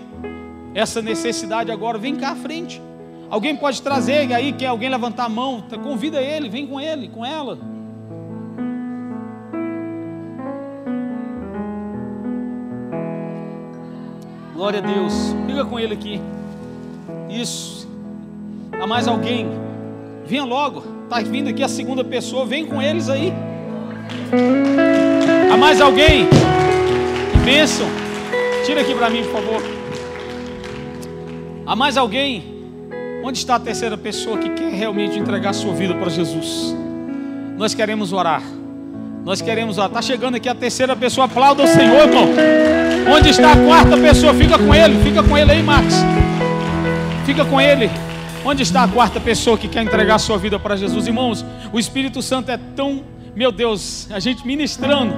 essa 0.74 1.02
necessidade 1.02 1.72
agora, 1.72 1.98
vem 1.98 2.16
cá 2.16 2.32
à 2.32 2.36
frente. 2.36 2.82
Alguém 3.30 3.56
pode 3.56 3.82
trazer 3.82 4.34
aí, 4.34 4.52
quer 4.52 4.68
alguém 4.68 4.90
levantar 4.90 5.26
a 5.26 5.30
mão, 5.30 5.64
convida 5.82 6.22
ele, 6.22 6.50
vem 6.50 6.68
com 6.68 6.80
ele, 6.82 7.08
com 7.08 7.26
ela. 7.26 7.58
Glória 14.56 14.80
a 14.80 14.82
Deus. 14.82 15.36
Fica 15.46 15.66
com 15.66 15.78
ele 15.78 15.94
aqui. 15.94 16.22
Isso. 17.30 17.86
Há 18.72 18.88
mais 18.88 19.06
alguém? 19.06 19.50
Venha 20.26 20.46
logo. 20.46 20.82
Está 21.04 21.20
vindo 21.20 21.50
aqui 21.50 21.62
a 21.62 21.68
segunda 21.68 22.06
pessoa. 22.06 22.46
Vem 22.46 22.66
com 22.66 22.82
eles 22.82 23.10
aí. 23.10 23.34
Há 25.52 25.58
mais 25.58 25.82
alguém? 25.82 26.28
Bênção. 27.44 27.86
Tira 28.66 28.80
aqui 28.80 28.96
para 28.96 29.10
mim, 29.10 29.24
por 29.24 29.34
favor. 29.34 29.62
Há 31.66 31.76
mais 31.76 31.98
alguém? 31.98 32.56
Onde 33.26 33.38
está 33.40 33.56
a 33.56 33.60
terceira 33.60 33.98
pessoa 33.98 34.38
que 34.38 34.50
quer 34.52 34.72
realmente 34.72 35.20
entregar 35.20 35.52
sua 35.52 35.74
vida 35.74 35.94
para 35.96 36.10
Jesus? 36.10 36.74
Nós 37.58 37.74
queremos 37.74 38.14
orar. 38.14 38.42
Nós 39.26 39.42
queremos 39.42 39.80
orar. 39.80 39.88
Está 39.90 40.04
chegando 40.04 40.36
aqui 40.36 40.48
a 40.48 40.54
terceira 40.54 40.96
pessoa. 40.96 41.26
Aplauda 41.26 41.64
o 41.64 41.68
Senhor, 41.68 42.08
irmão. 42.08 42.30
Onde 43.12 43.30
está 43.32 43.54
a 43.54 43.58
quarta 43.58 43.98
pessoa? 43.98 44.36
Fica 44.36 44.60
com 44.60 44.74
ele. 44.74 45.04
Fica 45.04 45.24
com 45.24 45.36
ele 45.36 45.52
aí, 45.52 45.64
Max. 45.64 45.96
Fica 47.26 47.44
com 47.44 47.60
ele. 47.60 47.90
Onde 48.46 48.62
está 48.62 48.84
a 48.84 48.88
quarta 48.88 49.20
pessoa 49.20 49.58
que 49.58 49.68
quer 49.68 49.82
entregar 49.82 50.20
sua 50.20 50.38
vida 50.38 50.60
para 50.60 50.76
Jesus? 50.76 51.08
Irmãos, 51.08 51.44
o 51.74 51.80
Espírito 51.80 52.22
Santo 52.22 52.52
é 52.52 52.60
tão, 52.76 53.04
meu 53.36 53.52
Deus, 53.52 54.08
a 54.12 54.20
gente 54.20 54.46
ministrando 54.46 55.16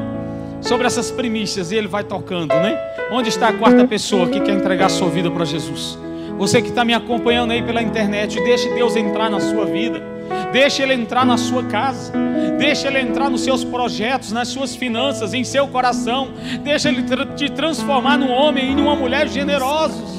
sobre 0.61 0.87
essas 0.87 1.11
primícias 1.11 1.73
e 1.73 1.75
ele 1.75 1.89
vai 1.89 2.05
tocando, 2.05 2.53
né? 2.53 2.79
Onde 3.11 3.27
está 3.27 3.49
a 3.49 3.53
quarta 3.53 3.85
pessoa 3.85 4.29
que 4.29 4.39
quer 4.39 4.53
entregar 4.53 4.87
sua 4.87 5.09
vida 5.09 5.29
para 5.29 5.43
Jesus? 5.43 5.99
Você 6.37 6.61
que 6.61 6.69
está 6.69 6.85
me 6.85 6.93
acompanhando 6.93 7.51
aí 7.51 7.61
pela 7.61 7.81
internet, 7.81 8.39
deixe 8.39 8.69
Deus 8.69 8.95
entrar 8.95 9.29
na 9.29 9.41
sua 9.41 9.65
vida. 9.65 10.16
Deixe 10.51 10.81
Ele 10.81 10.93
entrar 10.93 11.25
na 11.25 11.37
sua 11.37 11.63
casa. 11.63 12.11
Deixe 12.57 12.87
Ele 12.87 12.99
entrar 12.99 13.29
nos 13.29 13.41
seus 13.41 13.63
projetos, 13.63 14.31
nas 14.31 14.47
suas 14.47 14.75
finanças, 14.75 15.33
em 15.33 15.43
seu 15.43 15.67
coração. 15.67 16.29
Deixe 16.63 16.87
Ele 16.87 17.03
te 17.35 17.49
transformar 17.49 18.17
num 18.17 18.31
homem 18.31 18.71
e 18.71 18.75
numa 18.75 18.95
mulher 18.95 19.27
generosos. 19.27 20.17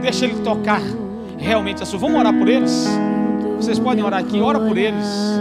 Deixe 0.00 0.24
Ele 0.24 0.36
tocar 0.42 0.82
realmente 1.38 1.82
a 1.82 1.86
sua. 1.86 1.98
Vamos 1.98 2.18
orar 2.18 2.32
por 2.32 2.48
eles? 2.48 2.88
Vocês 3.56 3.78
podem 3.78 4.04
orar 4.04 4.20
aqui, 4.20 4.40
ora 4.40 4.60
por 4.60 4.76
eles. 4.76 5.40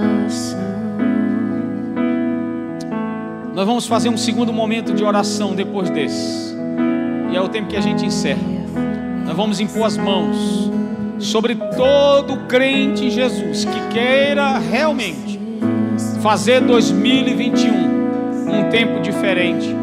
Nós 3.53 3.65
vamos 3.65 3.87
fazer 3.87 4.09
um 4.09 4.17
segundo 4.17 4.51
momento 4.51 4.93
de 4.93 5.03
oração 5.03 5.55
depois 5.55 5.89
desse. 5.89 6.55
E 7.31 7.35
é 7.35 7.41
o 7.41 7.47
tempo 7.47 7.69
que 7.69 7.77
a 7.77 7.81
gente 7.81 8.05
encerra 8.05 8.55
nós 9.25 9.35
vamos 9.35 9.59
impor 9.59 9.85
as 9.85 9.97
mãos 9.97 10.71
sobre 11.19 11.55
todo 11.55 12.37
crente 12.47 13.05
em 13.05 13.09
Jesus 13.09 13.65
que 13.65 13.93
queira 13.93 14.57
realmente 14.57 15.39
fazer 16.21 16.61
2021 16.61 17.95
um 18.47 18.69
tempo 18.69 18.99
diferente, 18.99 19.75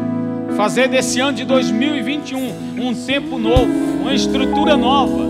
fazer 0.55 0.87
desse 0.87 1.19
ano 1.19 1.37
de 1.37 1.45
2021 1.45 2.39
um 2.81 2.93
tempo 2.93 3.37
novo, 3.37 3.71
uma 4.01 4.13
estrutura 4.13 4.75
nova, 4.75 5.23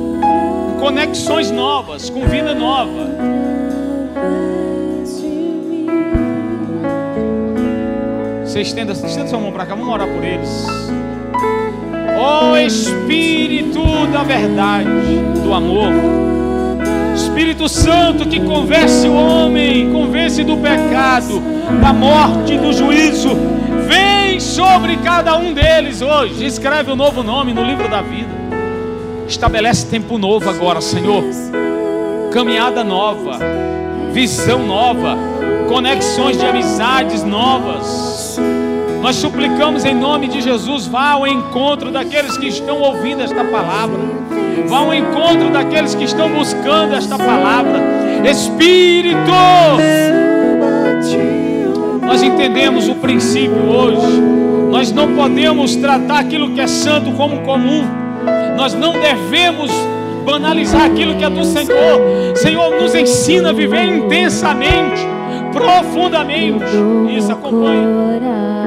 conexões 0.79 1.51
novas, 1.51 2.09
com 2.09 2.25
vida 2.25 2.53
nova. 2.53 3.11
Você 8.43 8.61
estenda, 8.61 8.93
estenda 8.93 9.27
sua 9.27 9.39
mão 9.39 9.51
para 9.51 9.65
cá, 9.65 9.75
vamos 9.75 9.93
orar 9.93 10.07
por 10.07 10.23
eles. 10.23 11.02
Ó 12.25 12.51
oh, 12.51 12.57
Espírito 12.57 13.83
da 14.13 14.23
verdade, 14.23 14.87
do 15.43 15.53
amor. 15.53 15.91
Espírito 17.13 17.67
Santo 17.67 18.25
que 18.25 18.39
convence 18.39 19.05
o 19.09 19.13
homem, 19.13 19.91
convence 19.91 20.41
do 20.41 20.55
pecado, 20.55 21.43
da 21.81 21.91
morte, 21.91 22.57
do 22.57 22.71
juízo. 22.71 23.31
Vem 23.89 24.39
sobre 24.39 24.95
cada 24.97 25.37
um 25.37 25.53
deles 25.53 26.01
hoje. 26.01 26.45
Escreve 26.45 26.91
o 26.91 26.93
um 26.93 26.95
novo 26.95 27.23
nome 27.23 27.53
no 27.53 27.61
livro 27.61 27.89
da 27.89 28.01
vida. 28.01 28.31
Estabelece 29.27 29.87
tempo 29.87 30.17
novo 30.17 30.49
agora, 30.49 30.79
Senhor. 30.79 31.25
Caminhada 32.31 32.85
nova, 32.85 33.37
visão 34.13 34.65
nova, 34.65 35.17
conexões 35.67 36.37
de 36.37 36.45
amizades 36.45 37.21
novas. 37.21 38.22
Nós 39.03 39.17
suplicamos 39.17 39.83
em 39.83 39.93
nome 39.93 40.29
de 40.29 40.39
Jesus, 40.39 40.87
vá 40.87 41.09
ao 41.09 41.27
encontro 41.27 41.91
daqueles 41.91 42.37
que 42.37 42.47
estão 42.47 42.79
ouvindo 42.79 43.21
esta 43.21 43.43
palavra. 43.43 43.99
Vá 44.65 44.77
ao 44.77 44.93
encontro 44.93 45.49
daqueles 45.49 45.93
que 45.93 46.05
estão 46.05 46.29
buscando 46.29 46.95
esta 46.95 47.17
palavra. 47.17 47.81
Espírito, 48.23 49.19
nós 52.01 52.23
entendemos 52.23 52.87
o 52.87 52.95
princípio 52.95 53.69
hoje. 53.69 54.21
Nós 54.71 54.89
não 54.93 55.13
podemos 55.13 55.75
tratar 55.75 56.19
aquilo 56.19 56.51
que 56.51 56.61
é 56.61 56.67
santo 56.67 57.11
como 57.11 57.41
comum. 57.41 57.83
Nós 58.55 58.73
não 58.73 58.93
devemos 58.93 59.69
banalizar 60.25 60.85
aquilo 60.85 61.15
que 61.15 61.25
é 61.25 61.29
do 61.29 61.43
Senhor. 61.43 62.35
Senhor, 62.35 62.81
nos 62.81 62.95
ensina 62.95 63.49
a 63.49 63.53
viver 63.53 63.83
intensamente, 63.83 65.01
profundamente. 65.51 66.63
Isso 67.17 67.33
acompanha. 67.33 68.62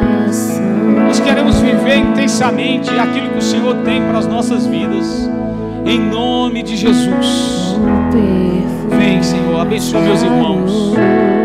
Nós 1.04 1.20
queremos 1.20 1.60
viver 1.60 1.96
intensamente 1.96 2.90
aquilo 2.90 3.30
que 3.30 3.38
o 3.38 3.42
Senhor 3.42 3.76
tem 3.84 4.02
para 4.02 4.18
as 4.18 4.26
nossas 4.26 4.66
vidas. 4.66 5.28
Em 5.84 5.98
nome 5.98 6.62
de 6.62 6.76
Jesus. 6.76 7.78
Vem, 8.98 9.22
Senhor, 9.22 9.60
abençoa 9.60 10.00
meus 10.00 10.22
irmãos. 10.22 10.94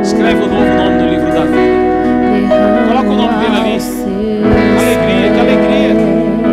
Escreve 0.01 0.43
o 0.43 0.47
novo 0.47 0.65
nome 0.65 1.03
no 1.03 1.09
livro 1.09 1.31
da 1.31 1.41
vida. 1.41 1.91
Coloca 2.87 3.09
o 3.09 3.15
nome 3.15 3.37
dele 3.37 3.57
ali. 3.57 3.79
Que 4.77 4.83
alegria, 4.83 5.31
que 5.31 5.39
alegria. 5.39 5.93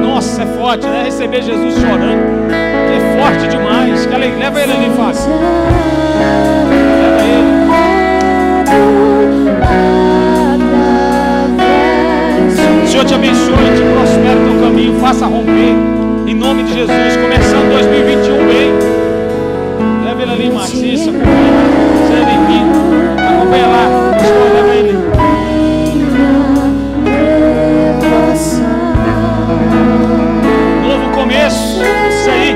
Nossa, 0.03 0.43
é 0.43 0.47
forte, 0.47 0.87
né? 0.87 1.05
Receber 1.05 1.43
Jesus 1.43 1.75
chorando. 1.75 2.53
É 2.53 3.19
forte 3.19 3.49
demais. 3.49 4.07
Que 4.07 4.15
alegria. 4.15 4.39
Leva 4.45 4.61
ele 4.61 4.73
ali, 4.73 4.91
Fábio. 4.97 5.21
Leva 6.19 6.98
te 13.09 13.15
abençoe, 13.15 13.73
te 13.75 13.83
prospere 13.95 14.39
no 14.39 14.61
caminho, 14.61 15.01
faça 15.01 15.25
romper. 15.25 15.75
Em 16.27 16.35
nome 16.35 16.63
de 16.65 16.75
Jesus, 16.75 17.17
começando 17.17 17.73
2021 17.73 18.47
bem. 18.47 18.71
Leva 20.05 20.23
ele 20.23 20.31
ali, 20.31 20.51
Marcícia, 20.51 21.11
acompanha. 21.11 21.79
Acompanha 23.17 23.67
lá. 23.67 24.13
Pastor, 24.13 24.75
ele. 24.75 24.93
Novo 30.83 31.11
começo, 31.15 31.81
isso 32.11 32.31
aí. 32.31 32.55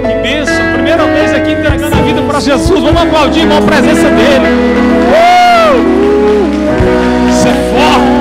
Que 0.00 0.14
bênção. 0.22 0.72
Primeira 0.72 1.04
vez 1.04 1.34
aqui 1.34 1.52
entregando 1.52 1.94
a 1.94 2.00
vida 2.00 2.22
para 2.22 2.40
Jesus. 2.40 2.82
Vamos 2.82 3.02
aplaudir, 3.02 3.40
irmão, 3.40 3.58
a 3.58 3.62
presença 3.62 4.08
dele. 4.08 4.48
Uh! 5.12 5.76
Isso 7.28 7.48
é 7.48 7.52
forte. 7.52 8.15